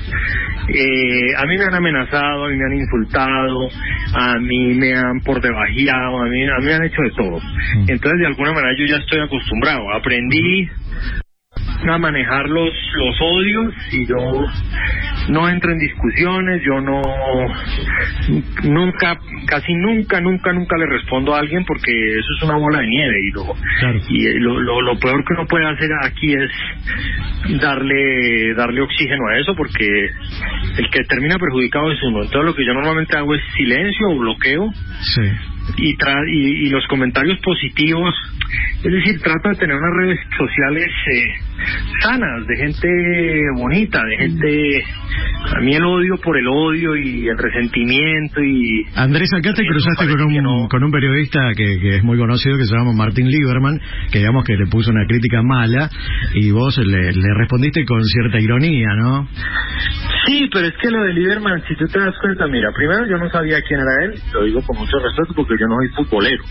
Eh, 0.68 1.34
a 1.36 1.44
mí 1.44 1.58
me 1.58 1.64
han 1.64 1.74
amenazado, 1.74 2.44
a 2.44 2.48
mí 2.48 2.56
me 2.56 2.64
han 2.64 2.78
insultado, 2.78 3.68
a 4.14 4.38
mí 4.38 4.74
me 4.74 4.94
han 4.94 5.20
por 5.20 5.40
debajeado, 5.40 6.22
a 6.22 6.26
mí, 6.26 6.44
a 6.44 6.58
mí 6.58 6.69
han 6.74 6.84
hecho 6.84 7.02
de 7.02 7.10
todo. 7.10 7.40
Entonces, 7.86 8.20
de 8.20 8.26
alguna 8.26 8.52
manera 8.52 8.74
yo 8.78 8.86
ya 8.86 8.96
estoy 8.96 9.20
acostumbrado. 9.20 9.92
Aprendí 9.92 10.68
a 11.88 11.98
manejar 11.98 12.48
los, 12.48 12.70
los 12.94 13.16
odios 13.20 13.74
y 13.92 14.06
yo 14.06 14.16
no 15.28 15.48
entro 15.48 15.72
en 15.72 15.78
discusiones, 15.78 16.62
yo 16.64 16.80
no, 16.80 17.02
nunca, 18.64 19.18
casi 19.46 19.72
nunca, 19.74 20.20
nunca, 20.20 20.52
nunca 20.52 20.76
le 20.76 20.86
respondo 20.86 21.34
a 21.34 21.40
alguien 21.40 21.64
porque 21.64 21.90
eso 21.90 22.28
es 22.36 22.42
una 22.42 22.56
bola 22.56 22.80
de 22.80 22.86
nieve 22.86 23.16
y 23.22 23.30
lo, 23.30 23.54
y 24.08 24.38
lo, 24.40 24.60
lo, 24.60 24.82
lo 24.82 24.98
peor 24.98 25.24
que 25.24 25.34
uno 25.34 25.46
puede 25.46 25.66
hacer 25.66 25.90
aquí 26.02 26.32
es 26.32 26.50
darle, 27.60 28.54
darle 28.54 28.82
oxígeno 28.82 29.28
a 29.28 29.38
eso 29.38 29.54
porque 29.54 29.86
el 30.78 30.90
que 30.90 31.04
termina 31.04 31.38
perjudicado 31.38 31.90
es 31.92 32.02
uno. 32.02 32.22
Entonces 32.22 32.44
lo 32.44 32.54
que 32.54 32.66
yo 32.66 32.74
normalmente 32.74 33.16
hago 33.16 33.34
es 33.34 33.42
silencio 33.56 34.08
o 34.10 34.18
bloqueo. 34.18 34.70
Sí. 35.14 35.22
Y, 35.76 35.96
tra 35.96 36.20
y, 36.26 36.66
y 36.66 36.68
los 36.70 36.86
comentarios 36.88 37.38
positivos. 37.40 38.14
Es 38.82 38.92
decir, 38.92 39.20
trato 39.20 39.50
de 39.50 39.56
tener 39.56 39.76
unas 39.76 39.94
redes 39.94 40.18
sociales 40.36 40.88
eh, 41.12 41.28
sanas, 42.02 42.46
de 42.46 42.56
gente 42.56 42.88
bonita, 43.56 44.02
de 44.04 44.16
gente... 44.16 44.84
A 45.56 45.60
mí 45.60 45.74
el 45.74 45.84
odio 45.84 46.16
por 46.22 46.36
el 46.36 46.46
odio 46.46 46.96
y 46.96 47.28
el 47.28 47.36
resentimiento 47.36 48.40
y... 48.40 48.86
Andrés, 48.94 49.28
acá 49.36 49.52
te 49.52 49.66
cruzaste 49.66 50.06
con 50.06 50.22
un, 50.22 50.68
con 50.68 50.84
un 50.84 50.90
periodista 50.90 51.40
que, 51.56 51.78
que 51.80 51.96
es 51.96 52.04
muy 52.04 52.18
conocido 52.18 52.56
que 52.56 52.64
se 52.64 52.76
llama 52.76 52.92
Martín 52.92 53.28
Lieberman, 53.28 53.80
que 54.12 54.18
digamos 54.18 54.44
que 54.44 54.56
le 54.56 54.66
puso 54.66 54.90
una 54.90 55.06
crítica 55.06 55.42
mala 55.42 55.90
y 56.34 56.50
vos 56.52 56.78
le, 56.78 57.12
le 57.12 57.34
respondiste 57.36 57.84
con 57.84 58.02
cierta 58.04 58.38
ironía, 58.40 58.88
¿no? 58.96 59.28
Sí, 60.26 60.48
pero 60.52 60.68
es 60.68 60.74
que 60.80 60.90
lo 60.90 61.02
de 61.02 61.14
Lieberman, 61.14 61.62
si 61.66 61.74
tú 61.76 61.86
te 61.86 61.98
das 61.98 62.14
cuenta, 62.20 62.46
mira, 62.46 62.70
primero 62.72 63.06
yo 63.08 63.18
no 63.18 63.28
sabía 63.30 63.60
quién 63.62 63.80
era 63.80 64.04
él, 64.04 64.20
lo 64.32 64.44
digo 64.44 64.62
con 64.62 64.78
mucho 64.78 64.98
respeto 64.98 65.34
porque 65.34 65.54
yo 65.58 65.66
no 65.66 65.76
soy 65.76 66.04
futbolero. 66.04 66.44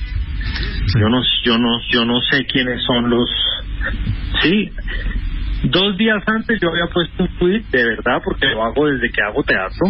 Yo 1.00 1.10
no, 1.10 1.22
yo 1.44 1.58
no, 1.58 1.80
yo 1.92 2.06
no 2.06 2.20
sé 2.32 2.46
quiénes 2.46 2.82
son 2.86 3.10
los. 3.10 3.30
Sí, 4.42 4.72
dos 5.64 5.98
días 5.98 6.24
antes 6.26 6.60
yo 6.62 6.70
había 6.70 6.88
puesto 6.88 7.24
un 7.24 7.38
tweet 7.38 7.64
de 7.72 7.84
verdad 7.84 8.22
porque 8.24 8.48
lo 8.48 8.64
hago 8.64 8.88
desde 8.88 9.12
que 9.12 9.22
hago 9.22 9.44
teatro. 9.44 9.88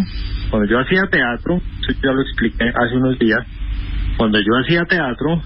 Cuando 0.49 0.67
yo 0.69 0.79
hacía 0.79 1.01
teatro, 1.09 1.61
ya 2.03 2.11
lo 2.11 2.21
expliqué 2.21 2.69
hace 2.69 2.95
unos 2.95 3.19
días. 3.19 3.45
Cuando 4.17 4.39
yo 4.39 4.57
hacía 4.63 4.83
teatro, 4.85 5.41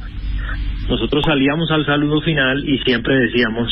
nosotros 0.90 1.24
salíamos 1.26 1.70
al 1.72 1.86
saludo 1.86 2.22
final 2.22 2.64
y 2.68 2.80
siempre 2.80 3.16
decíamos 3.16 3.70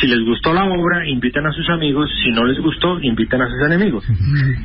si 0.00 0.08
les 0.08 0.20
gustó 0.24 0.52
la 0.52 0.64
obra, 0.64 1.06
inviten 1.08 1.46
a 1.46 1.52
sus 1.52 1.68
amigos, 1.70 2.10
si 2.22 2.30
no 2.32 2.44
les 2.44 2.58
gustó, 2.58 2.98
inviten 3.00 3.40
a 3.40 3.48
sus 3.48 3.60
enemigos. 3.64 4.04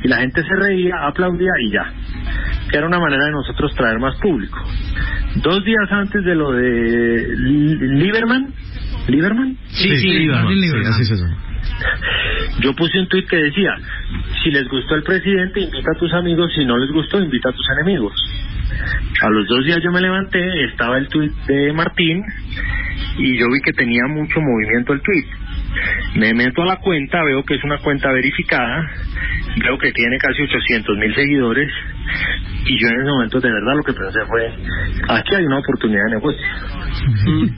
Y 0.02 0.08
la 0.08 0.18
gente 0.18 0.42
se 0.42 0.56
reía, 0.56 1.06
aplaudía 1.06 1.52
y 1.60 1.70
ya. 1.70 1.92
Que 2.68 2.78
era 2.78 2.86
una 2.86 2.98
manera 2.98 3.26
de 3.26 3.32
nosotros 3.32 3.72
traer 3.74 3.98
más 4.00 4.16
público. 4.16 4.58
Dos 5.36 5.64
días 5.64 5.90
antes 5.90 6.24
de 6.24 6.34
lo 6.34 6.52
de 6.52 7.28
Lieberman, 7.36 8.52
¿Lieberman? 9.10 9.56
Sí, 9.68 9.96
sí, 9.96 10.08
Lieberman. 10.08 10.86
así 10.86 11.02
es 11.02 11.10
eso. 11.10 11.26
Yo 12.60 12.74
puse 12.74 12.98
un 12.98 13.08
tuit 13.08 13.28
que 13.28 13.36
decía, 13.36 13.74
si 14.42 14.50
les 14.50 14.68
gustó 14.68 14.94
el 14.94 15.02
presidente, 15.02 15.60
invita 15.60 15.90
a 15.94 15.98
tus 15.98 16.12
amigos, 16.12 16.52
si 16.54 16.64
no 16.64 16.76
les 16.78 16.90
gustó, 16.90 17.20
invita 17.20 17.50
a 17.50 17.52
tus 17.52 17.66
enemigos. 17.78 18.12
A 19.22 19.30
los 19.30 19.46
dos 19.48 19.64
días 19.64 19.80
yo 19.82 19.90
me 19.90 20.00
levanté, 20.00 20.40
estaba 20.64 20.98
el 20.98 21.08
tuit 21.08 21.32
de 21.46 21.72
Martín 21.72 22.22
y 23.18 23.38
yo 23.38 23.46
vi 23.52 23.60
que 23.60 23.72
tenía 23.72 24.06
mucho 24.08 24.40
movimiento 24.40 24.92
el 24.92 25.00
tuit. 25.00 25.26
Me 26.16 26.34
meto 26.34 26.62
a 26.62 26.66
la 26.66 26.76
cuenta, 26.76 27.22
veo 27.22 27.44
que 27.44 27.54
es 27.54 27.64
una 27.64 27.78
cuenta 27.78 28.12
verificada, 28.12 28.90
veo 29.62 29.78
que 29.78 29.92
tiene 29.92 30.18
casi 30.18 30.42
800 30.42 30.98
mil 30.98 31.14
seguidores 31.14 31.70
y 32.66 32.78
yo 32.78 32.88
en 32.88 33.00
ese 33.00 33.10
momento 33.10 33.40
de 33.40 33.52
verdad 33.52 33.76
lo 33.76 33.82
que 33.82 33.92
pensé 33.92 34.20
fue, 34.26 34.52
aquí 35.08 35.34
hay 35.34 35.44
una 35.44 35.58
oportunidad 35.58 36.04
de 36.06 36.16
negocio. 36.16 36.46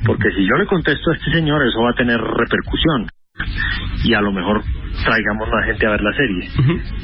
Porque 0.07 0.31
si 0.33 0.47
yo 0.47 0.57
le 0.57 0.67
contesto 0.67 1.11
a 1.11 1.15
este 1.15 1.33
señor, 1.33 1.67
eso 1.67 1.83
va 1.83 1.91
a 1.91 1.95
tener 1.95 2.21
repercusión 2.21 3.07
y 4.05 4.15
a 4.15 4.21
lo 4.21 4.33
mejor 4.33 4.63
traigamos 5.05 5.49
más 5.49 5.65
gente 5.67 5.87
a 5.87 5.91
ver 5.91 6.03
la 6.03 6.13
serie. 6.13 6.49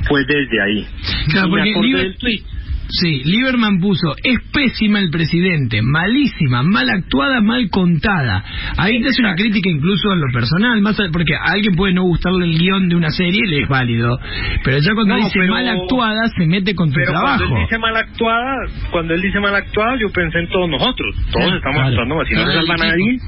Pues 0.09 0.27
desde 0.27 0.63
ahí. 0.63 0.87
Claro, 1.31 1.49
porque 1.51 2.15
tuit. 2.19 2.45
Sí, 2.91 3.23
Lieberman 3.25 3.81
puso, 3.81 4.15
es 4.25 4.39
pésima 4.51 4.99
el 5.01 5.11
presidente, 5.11 5.83
malísima, 5.83 6.63
mal 6.63 6.89
actuada, 6.89 7.43
mal 7.43 7.69
contada. 7.69 8.43
Ahí 8.79 9.03
te 9.03 9.09
hace 9.09 9.21
una 9.21 9.35
crítica 9.35 9.69
incluso 9.69 10.11
en 10.13 10.21
lo 10.21 10.27
personal, 10.33 10.81
más 10.81 10.97
porque 11.13 11.35
a 11.35 11.53
alguien 11.53 11.75
puede 11.77 11.93
no 11.93 12.05
gustarle 12.05 12.47
el 12.47 12.59
guion 12.59 12.89
de 12.89 12.97
una 12.97 13.11
serie, 13.11 13.43
le 13.47 13.63
es 13.63 13.69
válido. 13.69 14.19
Pero 14.65 14.79
ya 14.79 14.95
cuando 14.95 15.17
No, 15.19 15.25
dice 15.25 15.39
pero- 15.39 15.53
mal 15.53 15.69
actuada, 15.69 16.29
se 16.37 16.47
mete 16.47 16.75
con 16.75 16.89
tu 16.89 16.95
Pero 16.95 17.13
trabajo. 17.13 17.37
cuando 17.45 17.57
él 17.57 17.63
dice 17.67 17.79
mal 17.79 17.97
actuada, 17.97 18.55
cuando 18.91 19.15
él 19.15 19.23
dice 19.23 19.41
mal 19.41 19.55
actuada, 19.55 19.97
yo 20.01 20.09
pensé 20.11 20.39
en 20.39 20.49
todos 20.49 20.71
nosotros. 20.71 21.15
Todos 21.31 21.55
estamos 21.55 21.83
claro. 21.83 21.89
actuando. 21.89 22.25
Si 22.25 22.35
no 22.35 22.53
salva 22.53 22.77
nadie, 22.79 23.19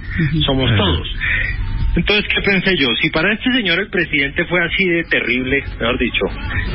somos 0.46 0.70
todos. 0.76 1.08
Entonces, 1.97 2.25
¿qué 2.32 2.40
pensé 2.42 2.76
yo? 2.76 2.87
Si 3.02 3.11
para 3.11 3.32
este 3.32 3.50
señor 3.52 3.80
el 3.80 3.88
presidente 3.90 4.44
fue 4.47 4.64
así 4.64 4.85
de 4.88 5.02
terrible, 5.04 5.62
mejor 5.80 5.99
dicho, 5.99 6.25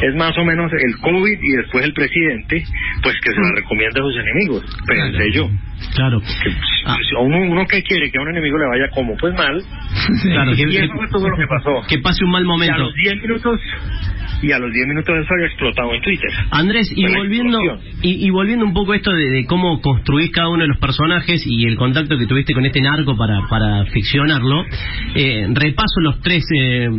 es 0.02 0.16
más 0.16 0.38
o 0.38 0.44
menos 0.44 0.72
el 0.74 0.98
COVID 1.00 1.40
y 1.42 1.52
después 1.58 1.86
el 1.86 1.94
presidente, 1.94 2.64
pues 3.02 3.16
que 3.24 3.30
se 3.32 3.40
la 3.40 3.52
recomienda 3.56 4.02
a 4.02 4.04
sus 4.04 4.18
enemigos, 4.18 4.64
pensé 4.86 5.32
yo. 5.32 5.50
Claro. 5.96 6.20
Que, 6.20 6.50
pues, 6.50 6.56
Ah. 6.88 6.98
si 7.02 7.16
uno, 7.16 7.38
uno 7.52 7.66
que 7.66 7.82
quiere 7.84 8.12
que 8.12 8.18
a 8.18 8.22
un 8.22 8.30
enemigo 8.30 8.58
le 8.58 8.68
vaya 8.68 8.90
como, 8.94 9.16
pues 9.18 9.34
mal, 9.36 9.62
Claro, 10.24 10.52
que, 10.56 10.62
y 10.70 10.78
eso 10.78 10.94
fue 10.96 11.08
todo 11.10 11.30
lo 11.30 11.38
que 11.38 11.48
pasó. 11.48 11.82
que 11.88 11.98
pase 12.00 12.24
un 12.24 12.32
mal 12.32 12.44
Y 12.44 12.46
a 12.46 12.48
momento. 12.48 12.78
los 12.78 12.94
10 12.94 13.16
minutos, 13.22 13.60
y 14.42 14.52
a 14.52 14.60
los 14.60 14.72
10 14.72 14.86
minutos 14.88 15.16
eso 15.18 15.34
había 15.34 15.48
explotado 15.48 15.94
en 15.94 16.02
Twitter. 16.02 16.30
Andrés, 16.52 16.92
y 16.96 17.06
volviendo 17.08 17.58
y 18.02 18.30
volviendo 18.30 18.66
un 18.66 18.74
poco 18.74 18.92
a 18.92 18.98
esto 18.98 19.12
de, 19.14 19.30
de 19.30 19.46
cómo 19.46 19.82
construís 19.82 20.30
cada 20.32 20.50
uno 20.50 20.64
de 20.64 20.68
los 20.68 20.78
personajes 20.78 21.44
y 21.48 21.66
el 21.66 21.76
contacto 21.78 22.18
que 22.18 22.28
tuviste 22.28 22.54
con 22.54 22.66
este 22.66 22.82
narco 22.82 23.16
para, 23.18 23.40
para 23.50 23.86
ficcionarlo, 23.92 24.64
eh, 25.16 25.48
repaso 25.54 26.00
los 26.02 26.20
tres 26.22 26.44
eh, 26.56 26.90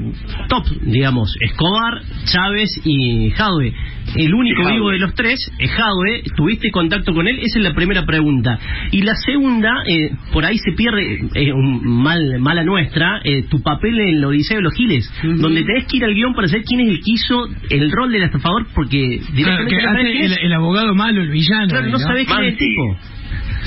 top, 0.48 0.64
digamos, 0.82 1.34
Escobar, 1.40 2.02
Chávez 2.24 2.68
y 2.84 3.30
Jadwe. 3.30 3.72
El 4.14 4.34
único 4.34 4.62
Jadwe. 4.62 4.74
vivo 4.74 4.90
de 4.90 4.98
los 4.98 5.14
tres 5.14 5.38
es 5.58 5.70
Jadwe, 5.70 6.22
¿tuviste 6.36 6.70
contacto 6.70 7.12
con 7.12 7.26
él? 7.26 7.38
Esa 7.38 7.58
es 7.58 7.64
la 7.64 7.74
primera 7.74 8.04
pregunta. 8.06 8.58
Y 8.92 9.02
la 9.02 9.14
segunda, 9.14 9.70
eh, 9.86 10.10
por 10.32 10.44
ahí 10.44 10.58
se 10.58 10.72
pierde, 10.72 11.20
eh, 11.34 11.52
un 11.52 11.84
mal, 11.84 12.38
mala 12.40 12.62
nuestra, 12.64 13.20
eh, 13.24 13.44
tu 13.48 13.62
papel 13.62 13.98
en 13.98 14.20
la 14.20 14.28
Odisea 14.28 14.58
de 14.58 14.62
los 14.62 14.74
Giles, 14.74 15.10
donde 15.22 15.64
tenés 15.64 15.86
que 15.86 15.96
ir 15.98 16.04
al 16.04 16.14
guion 16.14 16.34
para 16.34 16.48
saber 16.48 16.64
quién 16.64 16.80
es 16.80 16.88
el 16.88 16.96
que 17.00 17.10
hizo 17.12 17.48
el 17.70 17.90
rol 17.90 18.12
del 18.12 18.22
estafador, 18.22 18.66
porque 18.74 19.18
Claro, 19.18 19.66
directamente 19.66 19.76
que 19.76 19.82
no 19.82 19.90
hace 19.90 20.24
el, 20.24 20.46
el 20.46 20.52
abogado 20.52 20.94
malo, 20.94 21.22
el 21.22 21.30
villano. 21.30 21.68
Claro, 21.68 21.86
ahí, 21.86 21.92
no 21.92 21.98
sabés 21.98 22.26
quién 22.26 22.42
es 22.42 22.52
el 22.52 22.58
tipo. 22.58 22.96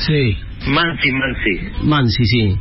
Sí. 0.07 0.37
Mansi, 0.67 1.11
Mansi. 1.11 1.85
Mansi, 1.87 2.25
sí. 2.25 2.55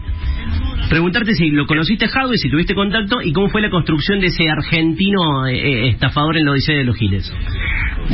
Preguntarte 0.89 1.35
si 1.35 1.51
lo 1.51 1.67
conociste 1.67 2.07
a 2.07 2.09
Jadwe, 2.09 2.39
si 2.39 2.49
tuviste 2.49 2.75
contacto 2.75 3.21
y 3.23 3.33
cómo 3.33 3.51
fue 3.51 3.61
la 3.61 3.69
construcción 3.69 4.21
de 4.21 4.29
ese 4.29 4.49
argentino 4.49 5.47
eh, 5.47 5.55
eh, 5.55 5.89
estafador 5.91 6.39
en 6.39 6.47
la 6.47 6.53
Odisea 6.53 6.77
de 6.77 6.85
los 6.85 6.97
Giles. 6.97 7.31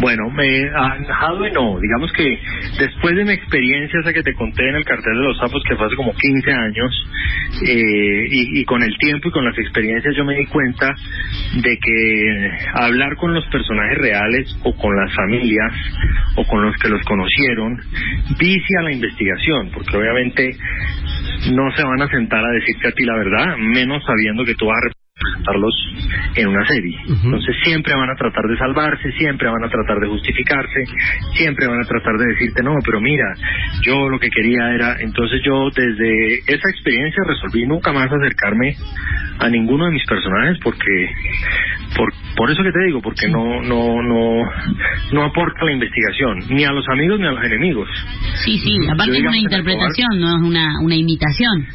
Bueno, 0.01 0.29
me, 0.31 0.61
a 0.77 0.99
no, 1.53 1.79
digamos 1.81 2.13
que 2.17 2.37
después 2.79 3.15
de 3.15 3.25
mi 3.25 3.33
experiencia 3.33 4.01
esa 4.01 4.13
que 4.13 4.25
te 4.25 4.35
conté 4.35 4.69
en 4.69 4.75
el 4.75 4.85
cartel 4.85 5.15
de 5.15 5.23
los 5.23 5.39
sapos, 5.39 5.63
que 5.69 5.77
fue 5.77 5.87
hace 5.87 5.95
como 5.95 6.13
15 6.13 6.53
años, 6.53 7.07
eh, 7.65 8.27
y 8.31 8.65
con 8.65 8.83
el 8.83 8.97
tiempo 8.99 9.29
y 9.29 9.31
con 9.31 9.45
las 9.45 9.57
experiencias 9.57 10.17
yo 10.17 10.25
me 10.25 10.35
di 10.35 10.47
cuenta 10.47 10.93
de 11.55 11.79
que 11.79 12.51
hablar 12.75 13.15
con 13.17 13.35
los 13.35 13.47
personajes 13.47 13.99
reales 13.99 14.59
o 14.65 14.75
con 14.77 14.97
las 14.97 15.15
familias 15.15 15.73
o 16.35 16.45
con 16.45 16.63
los 16.63 16.77
que 16.79 16.89
los 16.89 17.01
conocieron 17.03 17.79
vicia 18.39 18.83
la 18.83 18.93
investigación, 18.93 19.71
porque 19.73 19.97
obviamente 19.97 20.57
no 21.53 21.71
se 21.75 21.83
van 21.83 22.03
a 22.03 22.09
sentar 22.09 22.45
a 22.45 22.51
decirte 22.51 22.89
a 22.89 22.93
ti 22.93 23.05
la 23.05 23.17
verdad, 23.17 23.57
menos 23.59 24.05
sabiendo 24.05 24.45
que 24.45 24.55
tú 24.55 24.67
vas 24.67 24.79
a 24.79 24.89
representarlos 24.89 25.75
en 26.35 26.49
una 26.49 26.67
serie. 26.67 26.97
Entonces 27.09 27.57
siempre 27.65 27.95
van 27.95 28.11
a 28.11 28.15
tratar 28.15 28.45
de 28.47 28.57
salvarse, 28.57 29.13
siempre 29.13 29.49
van 29.49 29.65
a 29.65 29.69
tratar 29.69 29.99
de 30.01 30.09
justificarse, 30.09 30.85
siempre 31.35 31.67
van 31.67 31.81
a 31.81 31.87
tratar 31.87 32.17
de 32.19 32.27
decirte, 32.27 32.63
no, 32.63 32.75
pero 32.85 33.01
mira, 33.01 33.35
yo 33.83 34.09
lo 34.09 34.19
que 34.19 34.31
quería 34.31 34.71
era, 34.75 34.97
entonces 35.01 35.41
yo 35.45 35.69
desde 35.75 36.39
esa 36.47 36.69
experiencia 36.71 37.23
resolví 37.27 37.67
nunca 37.67 37.93
más 37.93 38.11
acercarme 38.11 38.77
a 39.39 39.49
ninguno 39.49 39.87
de 39.87 39.93
mis 39.93 40.05
personajes 40.07 40.59
porque 40.63 41.11
por, 41.97 42.13
por 42.37 42.51
eso 42.51 42.63
que 42.63 42.73
te 42.73 42.85
digo, 42.87 43.01
porque 43.01 43.29
no 43.29 43.63
no 43.63 44.03
no 44.03 44.43
no 45.13 45.25
aporta 45.25 45.65
la 45.65 45.73
investigación 45.73 46.39
ni 46.51 46.65
a 46.65 46.73
los 46.73 46.87
amigos 46.89 47.21
ni 47.21 47.27
a 47.27 47.33
los 47.33 47.45
enemigos. 47.45 47.89
Sí, 48.45 48.59
sí, 48.59 48.79
aparte 48.89 49.13
Yo, 49.13 49.19
es 49.19 49.27
una 49.27 49.39
interpretación, 49.39 50.21
no 50.21 50.37
es 50.37 50.43
una, 50.43 50.81
una 50.83 50.97
imitación. 50.97 51.67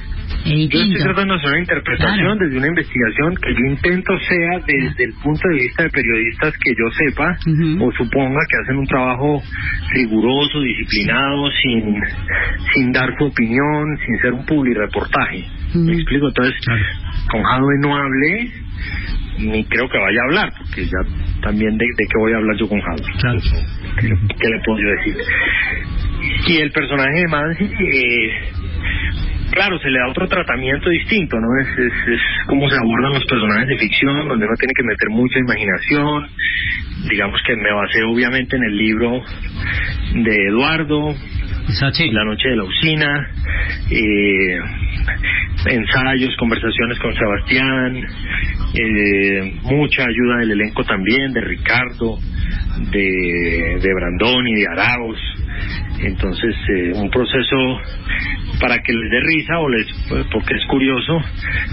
Es 0.46 0.70
Yo 0.70 0.80
estoy 0.80 1.04
tratando 1.04 1.34
de 1.34 1.40
hacer 1.40 1.50
una 1.50 1.60
interpretación 1.60 2.20
Claro. 2.20 2.36
desde 2.36 2.58
una 2.58 2.68
investigación 2.68 3.36
que 3.36 3.54
yo 3.54 3.66
intento 3.66 4.19
sea 4.28 4.60
desde 4.66 5.04
el 5.06 5.14
punto 5.24 5.48
de 5.50 5.56
vista 5.56 5.84
de 5.84 5.90
periodistas 5.90 6.54
que 6.64 6.72
yo 6.72 6.90
sepa 6.98 7.38
o 7.80 7.92
suponga 7.94 8.40
que 8.50 8.58
hacen 8.64 8.78
un 8.78 8.88
trabajo 8.88 9.42
riguroso, 9.94 10.62
disciplinado, 10.62 11.50
sin, 11.62 11.96
sin 12.74 12.92
dar 12.92 13.16
su 13.18 13.26
opinión, 13.26 13.98
sin 14.06 14.20
ser 14.22 14.34
un 14.34 14.46
publireportaje. 14.46 15.46
Ujú. 15.70 15.80
¿Me 15.80 15.94
explico? 15.94 16.28
Entonces, 16.28 16.56
con 17.32 17.44
Jadwe 17.44 17.80
no 17.82 17.96
hablé, 17.96 18.52
ni 19.40 19.64
creo 19.66 19.90
que 19.90 19.98
vaya 19.98 20.20
a 20.22 20.26
hablar, 20.26 20.54
porque 20.58 20.86
ya 20.86 21.42
también 21.42 21.78
de, 21.78 21.86
de 21.86 22.06
qué 22.06 22.20
voy 22.20 22.34
a 22.34 22.38
hablar 22.38 22.58
yo 22.58 22.68
con 22.68 22.82
Jadwe. 22.82 23.06
Claro. 23.20 23.40
¿Qué, 24.00 24.08
qué 24.08 24.48
le 24.50 24.60
puedo 24.66 24.80
yo 24.80 24.90
decir? 24.90 25.16
Y 26.48 26.58
el 26.58 26.72
personaje 26.72 27.20
de 27.20 27.28
Mansi, 27.28 27.64
eh, 27.64 28.32
claro, 29.52 29.80
se 29.80 29.90
le 29.90 30.00
da 30.00 30.10
otro 30.10 30.28
tratamiento 30.28 30.90
distinto, 30.90 31.38
¿no? 31.40 31.48
Es, 31.62 31.68
es, 31.78 31.94
es 32.08 32.22
como 32.48 32.70
se 32.70 32.76
abordan 32.78 33.14
los 33.14 33.26
personajes 33.26 33.68
de 33.68 33.78
ficción, 33.78 34.28
donde 34.28 34.46
uno 34.46 34.56
tiene 34.60 34.74
que 34.74 34.84
meter 34.84 35.10
mucha 35.10 35.40
imaginación. 35.40 36.28
Digamos 37.10 37.42
que 37.46 37.56
me 37.56 37.72
basé 37.72 38.04
obviamente 38.04 38.56
en 38.58 38.64
el 38.64 38.78
libro 38.78 39.22
de 40.16 40.48
Eduardo, 40.48 41.16
La 42.12 42.24
Noche 42.26 42.50
de 42.50 42.56
la 42.56 42.64
Usina, 42.64 43.30
eh, 43.92 44.60
ensayos, 45.68 46.36
conversaciones 46.38 47.00
con 47.00 47.14
Sebastián, 47.14 47.96
eh, 48.74 49.54
mucha 49.64 50.04
ayuda 50.04 50.38
del 50.40 50.52
elenco 50.52 50.84
también, 50.84 51.32
de 51.32 51.42
Ricardo, 51.42 52.18
de, 52.92 53.80
de 53.82 53.94
Brandoni, 53.94 54.56
de 54.56 54.66
Arauz. 54.72 55.20
Entonces, 56.02 56.56
eh, 56.70 56.94
un 56.96 57.10
proceso 57.10 57.80
para 58.60 58.80
que 58.80 58.94
les 58.94 59.12
dé 59.12 59.20
risa 59.22 59.60
o 59.60 59.70
les 59.70 59.88
porque 60.32 60.56
es 60.56 60.66
curioso 60.68 61.18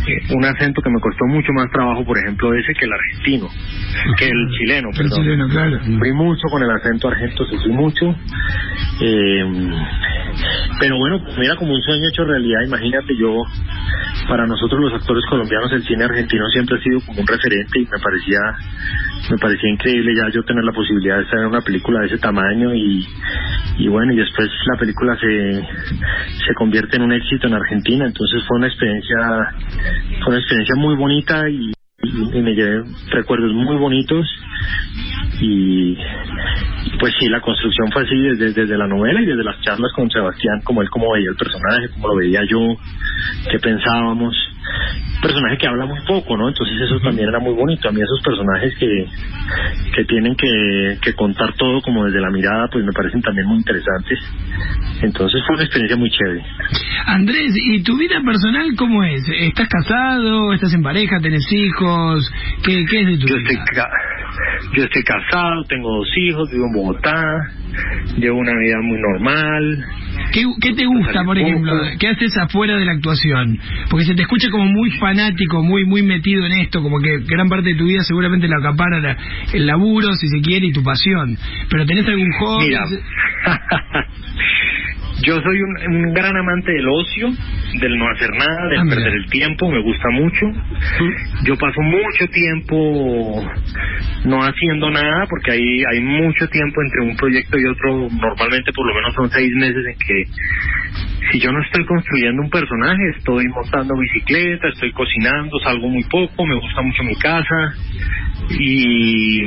eh, 0.06 0.34
un 0.34 0.44
acento 0.44 0.80
que 0.82 0.90
me 0.90 1.00
costó 1.00 1.26
mucho 1.26 1.52
más 1.52 1.70
trabajo 1.70 2.04
por 2.04 2.16
ejemplo 2.18 2.54
ese 2.54 2.72
que 2.74 2.84
el 2.84 2.92
argentino 2.92 3.48
que 4.16 4.26
el 4.26 4.48
chileno 4.56 4.90
perdón 4.90 5.18
El 5.18 5.24
chileno, 5.24 5.48
claro. 5.48 5.80
Fui 5.80 6.12
mucho 6.12 6.48
con 6.50 6.62
el 6.62 6.70
acento 6.70 7.08
argento 7.08 7.44
sufrí 7.46 7.72
mucho 7.72 8.14
eh, 9.00 9.44
pero 10.80 10.98
bueno 10.98 11.20
mira 11.38 11.56
como 11.56 11.74
un 11.74 11.82
sueño 11.82 12.08
hecho 12.08 12.24
realidad 12.24 12.60
imagínate 12.66 13.16
yo 13.16 13.42
para 14.28 14.46
nosotros 14.46 14.80
los 14.80 14.92
actores 14.94 15.24
colombianos 15.28 15.72
el 15.72 15.84
cine 15.84 16.04
argentino 16.04 16.46
siempre 16.48 16.76
ha 16.78 16.82
sido 16.82 17.00
como 17.06 17.20
un 17.20 17.26
referente 17.26 17.80
y 17.80 17.84
me 17.84 17.98
parecía 18.02 18.38
me 19.30 19.38
parecía 19.38 19.70
increíble 19.70 20.14
ya 20.14 20.28
yo 20.32 20.42
tener 20.44 20.64
la 20.64 20.72
posibilidad 20.72 21.16
de 21.16 21.24
estar 21.24 21.40
en 21.40 21.46
una 21.46 21.60
película 21.60 22.00
de 22.00 22.06
ese 22.06 22.18
tamaño 22.18 22.74
y, 22.74 23.04
y 23.78 23.88
bueno 23.88 24.12
y 24.12 24.16
después 24.16 24.48
la 24.66 24.78
película 24.78 25.16
se 25.18 25.62
se 26.46 26.54
convierte 26.54 26.96
en 26.96 27.02
un 27.02 27.12
éxito 27.12 27.46
en 27.46 27.54
Argentina. 27.54 28.06
Entonces 28.06 28.42
fue 28.46 28.58
una 28.58 28.68
experiencia 28.68 29.16
fue 30.22 30.28
una 30.28 30.38
experiencia 30.38 30.74
muy 30.76 30.94
bonita 30.96 31.48
y, 31.48 31.75
y- 32.06 32.42
me 32.42 32.54
llevé 32.54 32.84
recuerdos 33.10 33.52
muy 33.52 33.76
bonitos 33.76 34.26
y 35.40 35.96
pues 36.98 37.14
sí 37.18 37.28
la 37.28 37.40
construcción 37.40 37.90
fue 37.92 38.02
así 38.04 38.16
desde, 38.16 38.52
desde 38.52 38.78
la 38.78 38.86
novela 38.86 39.20
y 39.20 39.26
desde 39.26 39.44
las 39.44 39.60
charlas 39.60 39.92
con 39.94 40.10
Sebastián 40.10 40.60
como 40.64 40.82
él 40.82 40.88
como 40.90 41.12
veía 41.12 41.28
el 41.30 41.36
personaje 41.36 41.88
como 41.94 42.08
lo 42.08 42.16
veía 42.16 42.40
yo 42.48 42.58
qué 43.50 43.58
pensábamos 43.58 44.34
personaje 45.22 45.56
que 45.58 45.66
habla 45.66 45.86
muy 45.86 46.00
poco 46.06 46.36
no 46.36 46.48
entonces 46.48 46.76
eso 46.80 47.00
también 47.00 47.28
era 47.28 47.38
muy 47.40 47.54
bonito 47.54 47.88
a 47.88 47.92
mí 47.92 48.00
esos 48.00 48.20
personajes 48.22 48.74
que 48.78 49.06
que 49.94 50.04
tienen 50.04 50.34
que, 50.36 50.98
que 51.02 51.14
contar 51.14 51.52
todo 51.54 51.80
como 51.82 52.04
desde 52.04 52.20
la 52.20 52.30
mirada 52.30 52.68
pues 52.70 52.84
me 52.84 52.92
parecen 52.92 53.22
también 53.22 53.46
muy 53.46 53.56
interesantes 53.58 54.18
entonces 55.02 55.40
fue 55.46 55.56
una 55.56 55.64
experiencia 55.64 55.96
muy 55.96 56.10
chévere 56.10 56.44
Andrés, 57.06 57.54
¿y 57.56 57.82
tu 57.82 57.96
vida 57.98 58.20
personal 58.24 58.66
cómo 58.76 59.04
es? 59.04 59.22
¿Estás 59.40 59.68
casado? 59.68 60.52
¿Estás 60.52 60.74
en 60.74 60.82
pareja? 60.82 61.20
¿Tenés 61.20 61.46
hijos? 61.52 62.28
¿Qué, 62.64 62.84
qué 62.90 63.00
es 63.02 63.06
de 63.06 63.18
tu 63.18 63.26
Yo 63.28 63.36
vida? 63.36 63.48
estoy, 63.50 63.76
ca- 63.76 63.90
yo 64.76 64.84
estoy 64.84 65.02
casado, 65.04 65.64
tengo 65.68 65.88
dos 65.98 66.08
hijos, 66.16 66.50
vivo 66.50 66.66
en 66.66 66.72
Bogotá, 66.72 67.22
llevo 68.18 68.38
una 68.38 68.52
vida 68.58 68.76
muy 68.82 68.98
normal. 69.00 69.84
¿Qué, 70.36 70.44
qué 70.60 70.74
te 70.74 70.84
gusta, 70.84 71.24
por 71.24 71.38
ejemplo? 71.38 71.72
¿Qué 71.98 72.08
haces 72.08 72.36
afuera 72.36 72.76
de 72.76 72.84
la 72.84 72.92
actuación? 72.92 73.58
Porque 73.88 74.04
se 74.04 74.14
te 74.14 74.20
escucha 74.22 74.50
como 74.50 74.66
muy 74.66 74.90
fanático, 74.98 75.62
muy 75.62 75.86
muy 75.86 76.02
metido 76.02 76.44
en 76.44 76.52
esto, 76.52 76.82
como 76.82 77.00
que 77.00 77.20
gran 77.26 77.48
parte 77.48 77.70
de 77.70 77.74
tu 77.76 77.86
vida 77.86 78.02
seguramente 78.02 78.46
la 78.46 78.58
acapara 78.58 79.00
la- 79.00 79.16
el 79.54 79.66
laburo, 79.66 80.12
si 80.12 80.28
se 80.28 80.40
quiere, 80.42 80.66
y 80.66 80.72
tu 80.72 80.82
pasión. 80.82 81.38
Pero 81.70 81.86
¿tenés 81.86 82.06
algún 82.06 82.30
hobby? 82.32 82.66
Mira, 82.66 82.84
yo 85.26 85.40
soy 85.40 85.58
un, 85.62 85.94
un 85.96 86.12
gran 86.12 86.36
amante 86.36 86.70
del 86.72 86.86
ocio, 86.88 87.28
del 87.80 87.96
no 87.98 88.06
hacer 88.10 88.30
nada, 88.36 88.68
del 88.68 88.80
Ah, 88.80 88.84
perder 88.88 89.14
el 89.14 89.26
tiempo, 89.30 89.70
me 89.70 89.80
gusta 89.80 90.10
mucho. 90.12 90.46
Yo 91.44 91.56
paso 91.56 91.80
mucho 91.80 92.26
tiempo 92.30 93.42
no 94.24 94.42
haciendo 94.42 94.90
nada 94.90 95.26
porque 95.28 95.52
hay, 95.52 95.82
hay 95.92 96.00
mucho 96.00 96.48
tiempo 96.48 96.82
entre 96.82 97.02
un 97.02 97.16
proyecto 97.16 97.58
y 97.58 97.66
otro, 97.66 98.08
normalmente 98.10 98.72
por 98.72 98.86
lo 98.86 98.94
menos 98.94 99.14
son 99.14 99.30
seis 99.30 99.52
meses 99.54 99.84
en 99.86 99.98
que 99.98 100.24
si 101.30 101.40
yo 101.40 101.50
no 101.52 101.60
estoy 101.62 101.84
construyendo 101.84 102.42
un 102.42 102.50
personaje, 102.50 103.02
estoy 103.16 103.46
montando 103.48 103.94
bicicleta, 103.96 104.68
estoy 104.68 104.92
cocinando, 104.92 105.58
salgo 105.60 105.88
muy 105.88 106.04
poco, 106.04 106.46
me 106.46 106.54
gusta 106.54 106.82
mucho 106.82 107.02
mi 107.02 107.16
casa 107.16 107.74
y 108.50 109.42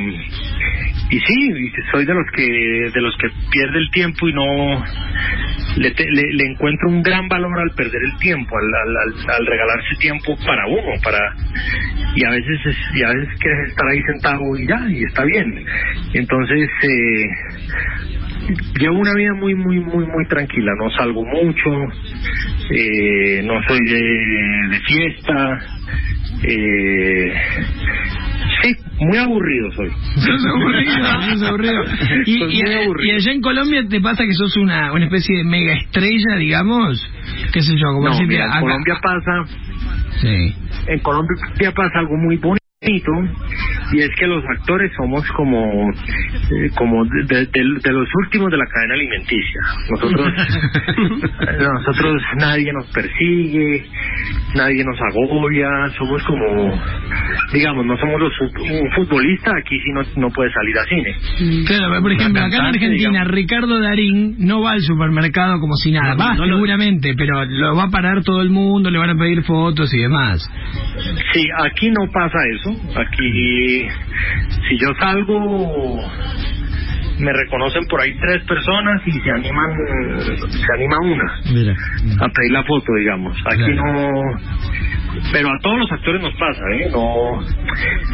y 1.10 1.18
sí 1.20 1.72
soy 1.92 2.04
de 2.06 2.14
los 2.14 2.26
que 2.34 2.42
de 2.94 3.00
los 3.00 3.16
que 3.16 3.28
pierde 3.50 3.78
el 3.78 3.90
tiempo 3.90 4.28
y 4.28 4.32
no 4.32 4.84
le, 5.76 5.90
te- 5.92 6.10
le, 6.10 6.22
le 6.34 6.44
encuentro 6.52 6.88
un 6.88 7.02
gran 7.02 7.28
valor 7.28 7.58
al 7.58 7.70
perder 7.76 8.02
el 8.02 8.18
tiempo 8.18 8.56
al, 8.56 8.74
al, 8.74 8.96
al, 8.96 9.30
al 9.40 9.46
regalarse 9.46 9.94
tiempo 10.00 10.36
para 10.46 10.66
uno 10.66 11.00
para 11.02 11.18
y 12.14 12.24
a 12.24 12.30
veces 12.30 12.60
es, 12.66 12.76
y 12.94 13.02
a 13.02 13.08
veces 13.08 13.28
quieres 13.40 13.68
estar 13.68 13.88
ahí 13.88 14.02
sentado 14.02 14.40
y 14.58 14.66
ya 14.66 14.80
y 14.90 15.04
está 15.04 15.24
bien. 15.24 15.64
Entonces 16.14 16.68
eh, 16.82 17.24
llevo 18.80 18.98
una 18.98 19.14
vida 19.14 19.34
muy 19.34 19.54
muy 19.54 19.78
muy 19.80 20.06
muy 20.06 20.26
tranquila 20.26 20.72
no 20.78 20.90
salgo 20.90 21.24
mucho 21.24 21.70
eh, 22.72 23.42
no 23.44 23.62
soy 23.68 23.78
de, 23.84 24.00
de 24.70 24.80
fiesta 24.86 25.60
eh, 26.42 27.32
sí 28.62 28.76
muy 29.00 29.16
aburrido 29.18 29.72
soy 29.72 29.88
Sos 30.16 30.46
aburrido, 30.46 31.30
sos 31.30 31.42
aburrido. 31.48 31.82
Y, 32.26 32.38
Soy 32.38 32.58
y- 32.58 32.62
muy 32.62 32.72
aburrido. 32.74 33.12
y 33.14 33.16
allá 33.16 33.32
en 33.32 33.40
Colombia 33.40 33.82
te 33.88 34.00
pasa 34.00 34.24
que 34.24 34.34
sos 34.34 34.56
una, 34.56 34.92
una 34.92 35.04
especie 35.04 35.38
de 35.38 35.44
mega 35.44 35.72
estrella, 35.74 36.36
digamos, 36.38 37.02
qué 37.52 37.62
sé 37.62 37.74
yo, 37.76 37.86
como 37.94 38.08
no 38.08 38.18
mira 38.26 38.44
en 38.44 38.60
Colombia 38.60 38.94
pasa 39.02 39.44
Sí. 40.20 40.54
en 40.86 40.98
Colombia 41.00 41.72
pasa 41.74 41.98
algo 42.00 42.16
muy 42.16 42.36
bonito 42.36 42.59
y 42.82 43.98
es 44.00 44.08
que 44.18 44.26
los 44.26 44.42
actores 44.56 44.90
somos 44.96 45.22
como 45.36 45.90
eh, 45.90 46.70
como 46.78 47.04
de, 47.04 47.24
de- 47.28 47.44
de- 47.44 47.80
de 47.84 47.92
los 47.92 48.08
últimos 48.24 48.50
de 48.50 48.56
la 48.56 48.64
cadena 48.64 48.94
alimenticia 48.94 49.60
nosotros 49.90 50.32
nosotros 51.74 52.22
nadie 52.38 52.72
nos 52.72 52.86
persigue 52.86 53.84
nadie 54.54 54.82
nos 54.82 54.98
agobia 54.98 55.68
somos 55.98 56.22
como 56.24 56.72
digamos 57.52 57.84
no 57.84 57.98
somos 57.98 58.18
los 58.18 58.32
un 58.40 58.90
futbolista 58.94 59.50
aquí 59.58 59.78
sí 59.78 59.90
no, 59.92 60.00
no 60.16 60.30
puede 60.32 60.50
salir 60.50 60.78
a 60.78 60.84
cine 60.84 61.14
Claro, 61.66 61.88
pero 61.90 62.02
por 62.02 62.12
ejemplo, 62.12 62.42
acá 62.42 62.56
en 62.56 62.62
Argentina, 62.64 63.10
digamos. 63.10 63.28
Ricardo 63.32 63.80
Darín 63.80 64.36
no 64.38 64.62
va 64.62 64.72
al 64.72 64.80
supermercado 64.82 65.58
como 65.60 65.74
si 65.76 65.90
nada. 65.92 66.14
Va, 66.14 66.34
no 66.34 66.46
lo- 66.46 66.54
seguramente, 66.54 67.14
pero 67.16 67.44
lo 67.44 67.76
va 67.76 67.84
a 67.84 67.90
parar 67.90 68.22
todo 68.24 68.40
el 68.42 68.50
mundo, 68.50 68.90
le 68.90 68.98
van 68.98 69.10
a 69.10 69.14
pedir 69.16 69.42
fotos 69.42 69.92
y 69.94 69.98
demás. 70.00 70.40
Sí, 71.32 71.46
aquí 71.64 71.90
no 71.90 72.10
pasa 72.12 72.38
eso. 72.54 72.69
Aquí, 72.96 73.88
si 74.68 74.78
yo 74.78 74.88
salgo, 74.98 76.00
me 77.18 77.32
reconocen 77.32 77.84
por 77.86 78.00
ahí 78.00 78.14
tres 78.18 78.42
personas 78.44 79.02
y 79.06 79.12
se 79.12 79.30
animan, 79.30 79.70
se 80.48 80.72
anima 80.74 80.96
una 81.02 81.40
Mira. 81.52 81.74
a 82.20 82.28
pedir 82.28 82.52
la 82.52 82.64
foto, 82.64 82.92
digamos. 82.98 83.36
Aquí 83.46 83.64
Claro. 83.72 83.74
no. 83.92 84.22
Pero 85.32 85.48
a 85.48 85.58
todos 85.60 85.78
los 85.80 85.90
actores 85.92 86.22
nos 86.22 86.32
pasa, 86.34 86.62
¿eh? 86.72 86.88
No. 86.92 87.40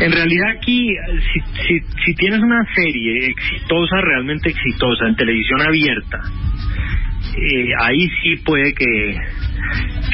En 0.00 0.12
realidad 0.12 0.46
aquí, 0.56 0.88
si, 1.32 1.40
si, 1.66 1.80
si 2.06 2.14
tienes 2.14 2.40
una 2.40 2.64
serie 2.74 3.26
exitosa, 3.28 4.00
realmente 4.00 4.48
exitosa, 4.48 5.06
en 5.06 5.14
televisión 5.16 5.60
abierta, 5.60 6.18
eh, 7.36 7.68
ahí 7.80 8.08
sí 8.22 8.36
puede 8.44 8.72
que, 8.72 9.14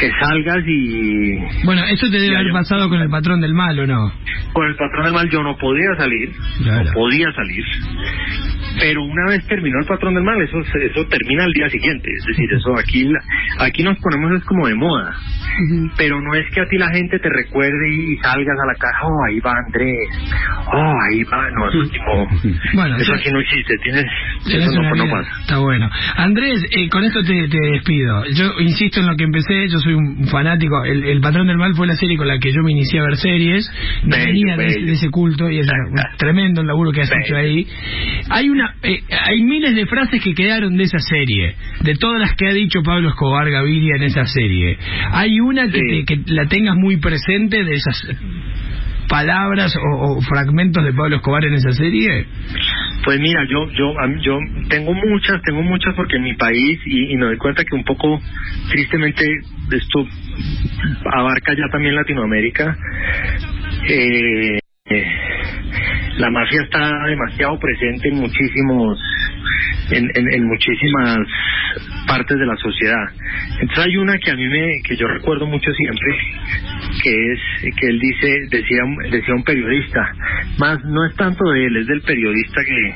que 0.03 0.11
salgas 0.21 0.65
y 0.67 1.37
Bueno, 1.65 1.83
eso 1.85 2.11
te 2.11 2.19
debe 2.19 2.37
haber 2.37 2.53
pasado 2.53 2.89
con 2.89 3.01
el 3.01 3.09
patrón 3.09 3.41
del 3.41 3.55
mal, 3.55 3.79
¿o 3.79 3.87
no? 3.87 4.13
con 4.53 4.67
el 4.69 4.75
patrón 4.77 5.05
del 5.05 5.15
mal 5.15 5.31
yo 5.31 5.43
no 5.43 5.57
podía 5.57 5.95
salir, 5.97 6.31
Claro. 6.63 6.85
no 6.85 6.93
podía 6.93 7.33
salir. 7.33 7.65
Pero 8.81 9.03
una 9.05 9.31
vez 9.31 9.47
terminó 9.47 9.79
el 9.81 9.87
patrón 9.87 10.15
del 10.15 10.25
mal, 10.25 10.41
eso 10.43 10.59
eso 10.61 11.07
termina 11.07 11.45
al 11.45 11.53
día 11.53 11.69
siguiente. 11.69 12.11
Es 12.17 12.25
decir, 12.27 12.49
eso 12.53 12.75
aquí 12.79 13.09
aquí 13.61 13.83
nos 13.83 13.97
ponemos 13.99 14.33
es 14.41 14.45
como 14.45 14.67
de 14.67 14.75
moda. 14.75 15.15
Pero 15.97 16.21
no 16.21 16.35
es 16.35 16.47
que 16.55 16.61
a 16.61 16.67
ti 16.67 16.79
la 16.79 16.89
gente 16.91 17.19
te 17.19 17.29
recuerde 17.29 17.89
y 17.95 18.17
salgas 18.19 18.57
a 18.63 18.67
la 18.67 18.75
caja, 18.79 18.99
oh, 19.07 19.25
ahí 19.29 19.41
va 19.41 19.53
Andrés, 19.67 20.09
oh, 20.73 20.95
ahí 21.11 21.23
va, 21.25 21.51
no, 21.51 21.69
eso, 21.69 21.93
Bueno, 22.75 22.97
eso 22.97 23.15
aquí 23.15 23.31
no 23.33 23.41
existe, 23.41 23.75
tienes, 23.83 24.05
eso 24.47 24.81
no, 24.83 24.95
no 24.95 25.05
pasa. 25.11 25.31
Está 25.41 25.59
bueno. 25.59 25.89
Andrés, 26.17 26.65
eh, 26.73 26.89
con 26.89 27.05
esto 27.05 27.23
te, 27.23 27.49
te 27.49 27.59
despido. 27.73 28.25
Yo 28.35 28.61
insisto 28.61 29.01
en 29.01 29.07
lo 29.07 29.17
que 29.17 29.25
empecé, 29.25 29.69
yo 29.69 29.79
soy 29.79 29.95
un 29.95 30.27
fanático. 30.29 30.85
El, 30.85 31.05
el 31.05 31.21
Patrón 31.21 31.47
del 31.47 31.57
Mal 31.59 31.75
fue 31.75 31.87
la 31.87 31.95
serie 31.97 32.17
con 32.17 32.29
la 32.29 32.39
que 32.39 32.53
yo 32.53 32.63
me 32.63 32.73
inicié 32.73 33.01
a 33.01 33.05
ver 33.05 33.17
series. 33.17 33.71
No 34.05 34.17
Bello, 34.17 34.25
venía 34.27 34.57
de, 34.57 34.67
ese- 34.67 34.75
bello. 34.77 34.87
de 34.87 34.93
ese 34.93 35.11
culto 35.11 35.51
y 35.51 35.59
es 35.59 35.67
un 35.69 35.95
tremendo 36.19 36.61
el 36.63 36.67
laburo 36.67 36.93
que 36.93 37.03
has 37.03 37.11
Bello. 37.11 37.23
hecho 37.25 37.37
ahí. 37.37 37.67
Hay 38.31 38.49
una, 38.49 38.75
eh, 38.83 39.01
hay 39.27 39.43
miles 39.43 39.75
de 39.75 39.87
frases 39.87 40.23
que 40.23 40.35
quedaron 40.35 40.77
de 40.77 40.85
esa 40.85 40.99
serie, 40.99 41.55
de 41.81 41.95
todas 41.97 42.21
las 42.21 42.35
que 42.37 42.49
ha 42.49 42.53
dicho 42.53 42.81
Pablo 42.83 43.11
Escobar 43.11 43.49
Gaviria 43.51 43.97
en 43.97 44.03
esa 44.05 44.25
serie. 44.27 44.79
Hay 45.13 45.41
una 45.43 45.67
que, 45.67 45.79
Sí. 45.81 46.05
te- 46.05 46.05
que 46.25 46.33
la 46.33 46.47
tengas 46.47 46.77
muy 46.77 46.97
presente 46.99 47.63
de 47.65 47.75
esas 47.75 48.07
palabras 49.09 49.75
o, 49.77 50.17
o 50.17 50.21
fragmentos 50.23 50.83
de 50.85 50.93
Pablo 50.93 51.17
Escobar 51.17 51.45
en 51.45 51.55
esa 51.55 51.73
serie. 51.73 52.25
Pues 53.05 53.21
mira, 53.21 53.45
yo 53.51 53.69
yo 53.73 53.93
yo 54.23 54.39
tengo 54.69 54.95
muchas, 54.95 55.43
tengo 55.43 55.63
muchas 55.63 55.95
porque 55.95 56.17
en 56.17 56.23
mi 56.23 56.35
país 56.35 56.81
y, 56.87 57.13
y 57.13 57.17
me 57.17 57.27
doy 57.27 57.37
cuenta 57.37 57.63
que 57.65 57.75
un 57.75 57.85
poco 57.85 58.21
tristemente 58.71 59.25
esto 59.73 60.07
abarca 61.13 61.53
ya 61.55 61.69
también 61.71 61.95
Latinoamérica. 61.97 62.77
Eh, 63.89 64.59
la 66.19 66.31
mafia 66.31 66.63
está 66.63 66.91
demasiado 67.07 67.59
presente 67.59 68.09
en 68.09 68.17
muchísimos 68.17 68.99
en, 69.91 70.11
en, 70.15 70.47
muchísimas 70.47 71.19
partes 72.07 72.39
de 72.39 72.47
la 72.47 72.57
sociedad. 72.57 73.05
Entonces 73.61 73.87
hay 73.87 73.97
una 73.97 74.19
que 74.19 74.31
a 74.31 74.37
mí 74.37 74.47
me, 74.49 74.81
que 74.85 74.97
yo 74.97 75.07
recuerdo 75.07 75.47
mucho 75.47 75.73
siempre, 75.73 76.17
que 77.03 77.33
es 77.33 77.75
que 77.77 77.87
él 77.87 77.99
dice, 77.99 78.29
decía, 78.51 78.83
decía 79.11 79.35
un 79.35 79.45
periodista, 79.45 80.13
más 80.59 80.83
no 80.85 81.05
es 81.07 81.15
tanto 81.17 81.45
de 81.51 81.67
él, 81.67 81.77
es 81.77 81.87
del 81.87 82.03
periodista 82.03 82.63
que, 82.65 82.95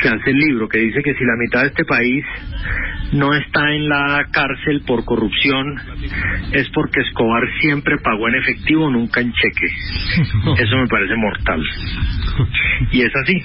que 0.00 0.08
hace 0.08 0.30
el 0.30 0.38
libro, 0.38 0.68
que 0.68 0.78
dice 0.78 1.02
que 1.02 1.14
si 1.14 1.24
la 1.24 1.36
mitad 1.36 1.62
de 1.62 1.68
este 1.68 1.84
país 1.84 2.24
no 3.12 3.34
está 3.34 3.72
en 3.72 3.88
la 3.88 4.26
cárcel 4.30 4.82
por 4.86 5.04
corrupción, 5.04 5.76
es 6.52 6.68
porque 6.70 7.00
Escobar 7.00 7.42
siempre 7.60 7.96
pagó 8.02 8.28
en 8.28 8.34
efectivo, 8.36 8.90
nunca 8.90 9.20
en 9.20 9.32
cheque. 9.32 9.66
Eso 10.62 10.76
me 10.76 10.86
parece 10.86 11.14
mortal. 11.16 11.62
Y 12.92 13.02
es 13.02 13.12
así. 13.16 13.42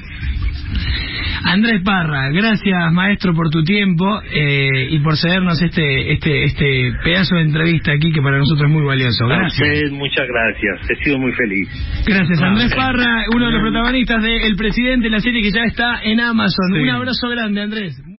Andrés 1.46 1.82
Parra, 1.84 2.30
gracias 2.30 2.92
maestro 2.94 3.34
por 3.34 3.50
tu 3.50 3.64
tiempo 3.64 4.22
eh, 4.34 4.88
y 4.90 5.00
por 5.00 5.18
cedernos 5.18 5.62
este 5.62 6.14
este 6.14 6.44
este 6.46 6.94
pedazo 7.04 7.36
de 7.36 7.42
entrevista 7.42 7.92
aquí 7.92 8.12
que 8.12 8.22
para 8.22 8.38
nosotros 8.38 8.70
es 8.70 8.74
muy 8.74 8.86
valioso. 8.86 9.26
Gracias. 9.28 9.92
muchas 9.92 10.28
gracias. 10.28 10.90
He 10.90 11.04
sido 11.04 11.20
muy 11.20 11.32
feliz. 11.34 11.70
Gracias. 12.06 12.42
Andrés 12.42 12.74
Parra, 12.76 13.26
uno 13.36 13.48
de 13.48 13.52
los 13.52 13.62
protagonistas 13.62 14.24
de 14.24 14.48
El 14.48 14.56
Presidente, 14.56 15.10
la 15.10 15.20
serie 15.20 15.42
que 15.42 15.52
ya 15.52 15.64
está 15.64 16.02
en 16.04 16.20
Amazon. 16.20 16.74
Un 16.74 16.90
abrazo 16.90 17.30
grande, 17.30 17.62
Andrés. 17.62 18.04